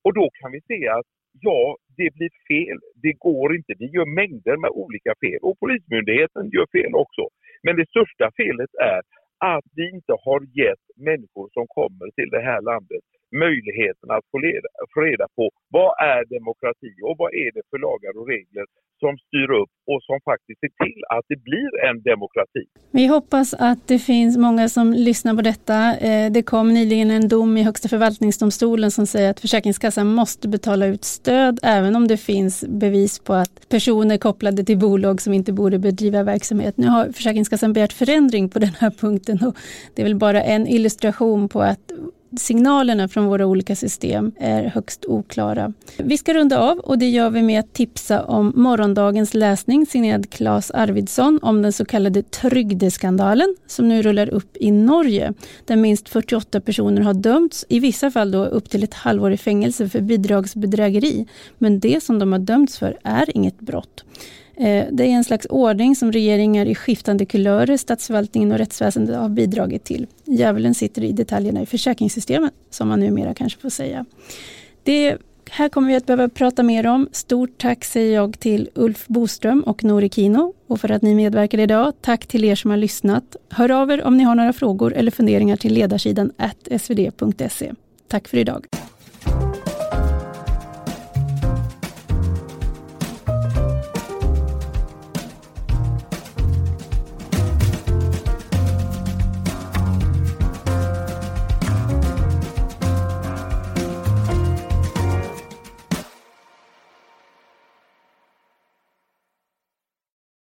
och 0.03 0.13
då 0.13 0.29
kan 0.39 0.51
vi 0.51 0.61
se 0.61 0.87
att 0.87 1.09
ja, 1.41 1.77
det 1.97 2.09
blir 2.17 2.31
fel. 2.51 2.79
Det 3.03 3.13
går 3.13 3.55
inte. 3.55 3.73
Vi 3.79 3.85
gör 3.85 4.05
mängder 4.21 4.57
med 4.57 4.71
olika 4.83 5.13
fel 5.23 5.39
och 5.41 5.59
Polismyndigheten 5.59 6.49
gör 6.55 6.67
fel 6.77 6.93
också. 7.03 7.23
Men 7.63 7.75
det 7.75 7.89
största 7.89 8.31
felet 8.37 8.73
är 8.75 9.01
att 9.39 9.65
vi 9.75 9.91
inte 9.91 10.13
har 10.25 10.41
gett 10.59 10.85
människor 10.97 11.49
som 11.53 11.67
kommer 11.67 12.11
till 12.11 12.29
det 12.31 12.41
här 12.41 12.61
landet 12.61 13.05
möjligheten 13.31 14.07
att 14.15 14.25
få, 14.31 14.37
leda, 14.47 14.67
få 14.93 14.99
reda 15.09 15.25
på 15.37 15.45
vad 15.77 15.91
är 16.13 16.21
demokrati 16.37 16.91
och 17.07 17.15
vad 17.21 17.31
är 17.45 17.51
det 17.55 17.63
för 17.69 17.79
lagar 17.87 18.13
och 18.19 18.27
regler 18.35 18.65
som 18.99 19.17
styr 19.27 19.51
upp 19.61 19.73
och 19.91 19.99
som 20.03 20.17
faktiskt 20.31 20.59
ser 20.59 20.73
till 20.85 21.01
att 21.15 21.25
det 21.27 21.43
blir 21.49 21.71
en 21.87 22.01
demokrati. 22.01 22.63
Vi 22.91 23.05
hoppas 23.07 23.53
att 23.53 23.87
det 23.87 23.99
finns 23.99 24.37
många 24.37 24.69
som 24.69 24.93
lyssnar 24.93 25.35
på 25.35 25.41
detta. 25.41 25.97
Eh, 25.97 26.31
det 26.31 26.43
kom 26.43 26.73
nyligen 26.73 27.11
en 27.11 27.27
dom 27.27 27.57
i 27.57 27.63
Högsta 27.63 27.87
förvaltningsdomstolen 27.89 28.91
som 28.91 29.05
säger 29.07 29.29
att 29.29 29.39
Försäkringskassan 29.39 30.07
måste 30.07 30.47
betala 30.47 30.85
ut 30.85 31.03
stöd 31.03 31.59
även 31.63 31.95
om 31.95 32.07
det 32.07 32.17
finns 32.17 32.65
bevis 32.67 33.19
på 33.19 33.33
att 33.33 33.69
personer 33.69 34.17
kopplade 34.17 34.63
till 34.63 34.77
bolag 34.77 35.21
som 35.21 35.33
inte 35.33 35.53
borde 35.53 35.79
bedriva 35.79 36.23
verksamhet. 36.23 36.77
Nu 36.77 36.87
har 36.87 37.05
Försäkringskassan 37.05 37.73
begärt 37.73 37.93
förändring 37.93 38.49
på 38.49 38.59
den 38.59 38.73
här 38.79 38.91
punkten 38.91 39.37
och 39.47 39.55
det 39.95 40.01
är 40.01 40.05
väl 40.05 40.15
bara 40.15 40.43
en 40.43 40.67
illustration 40.67 41.49
på 41.49 41.61
att 41.61 41.91
signalerna 42.37 43.07
från 43.07 43.25
våra 43.25 43.45
olika 43.45 43.75
system 43.75 44.31
är 44.39 44.63
högst 44.63 45.05
oklara. 45.05 45.73
Vi 45.97 46.17
ska 46.17 46.33
runda 46.33 46.59
av 46.59 46.79
och 46.79 46.97
det 46.99 47.09
gör 47.09 47.29
vi 47.29 47.41
med 47.41 47.59
att 47.59 47.73
tipsa 47.73 48.23
om 48.23 48.53
morgondagens 48.55 49.33
läsning 49.33 49.85
signerad 49.85 50.29
Claes 50.29 50.71
Arvidsson 50.71 51.39
om 51.41 51.61
den 51.61 51.73
så 51.73 51.85
kallade 51.85 52.23
Trygdeskandalen 52.23 53.55
som 53.67 53.89
nu 53.89 54.01
rullar 54.01 54.29
upp 54.29 54.57
i 54.59 54.71
Norge 54.71 55.33
där 55.65 55.75
minst 55.75 56.09
48 56.09 56.61
personer 56.61 57.01
har 57.01 57.13
dömts, 57.13 57.65
i 57.69 57.79
vissa 57.79 58.11
fall 58.11 58.31
då 58.31 58.45
upp 58.45 58.69
till 58.69 58.83
ett 58.83 58.93
halvår 58.93 59.31
i 59.31 59.37
fängelse 59.37 59.89
för 59.89 60.01
bidragsbedrägeri. 60.01 61.25
Men 61.57 61.79
det 61.79 62.03
som 62.03 62.19
de 62.19 62.31
har 62.31 62.39
dömts 62.39 62.77
för 62.77 62.97
är 63.03 63.37
inget 63.37 63.59
brott. 63.59 64.03
Eh, 64.59 64.85
det 64.91 65.03
är 65.03 65.09
en 65.09 65.23
slags 65.23 65.47
ordning 65.49 65.95
som 65.95 66.11
regeringar 66.11 66.65
i 66.65 66.75
skiftande 66.75 67.25
kulörer, 67.25 67.77
statsförvaltningen 67.77 68.51
och 68.51 68.57
rättsväsendet 68.57 69.17
har 69.17 69.29
bidragit 69.29 69.83
till. 69.83 70.07
Djävulen 70.25 70.75
sitter 70.75 71.03
i 71.03 71.11
detaljerna 71.11 71.61
i 71.61 71.65
försäkringssystemet, 71.65 72.53
som 72.69 72.87
man 72.87 72.99
numera 72.99 73.33
kanske 73.33 73.59
får 73.59 73.69
säga. 73.69 74.05
Det 74.83 75.17
här 75.49 75.69
kommer 75.69 75.87
vi 75.87 75.95
att 75.95 76.05
behöva 76.05 76.29
prata 76.29 76.63
mer 76.63 76.87
om. 76.87 77.09
Stort 77.11 77.57
tack 77.57 77.85
säger 77.85 78.15
jag 78.15 78.39
till 78.39 78.69
Ulf 78.75 79.07
Boström 79.07 79.61
och 79.61 79.83
Nori 79.83 80.09
Kino 80.09 80.53
och 80.67 80.81
för 80.81 80.91
att 80.91 81.01
ni 81.01 81.15
medverkade 81.15 81.63
idag. 81.63 81.93
Tack 82.01 82.27
till 82.27 82.45
er 82.45 82.55
som 82.55 82.71
har 82.71 82.77
lyssnat. 82.77 83.35
Hör 83.49 83.71
av 83.71 83.91
er 83.91 84.03
om 84.03 84.17
ni 84.17 84.23
har 84.23 84.35
några 84.35 84.53
frågor 84.53 84.93
eller 84.93 85.11
funderingar 85.11 85.55
till 85.55 85.73
ledarsidan 85.73 86.31
svd.se. 86.77 87.71
Tack 88.07 88.27
för 88.27 88.37
idag. 88.37 88.65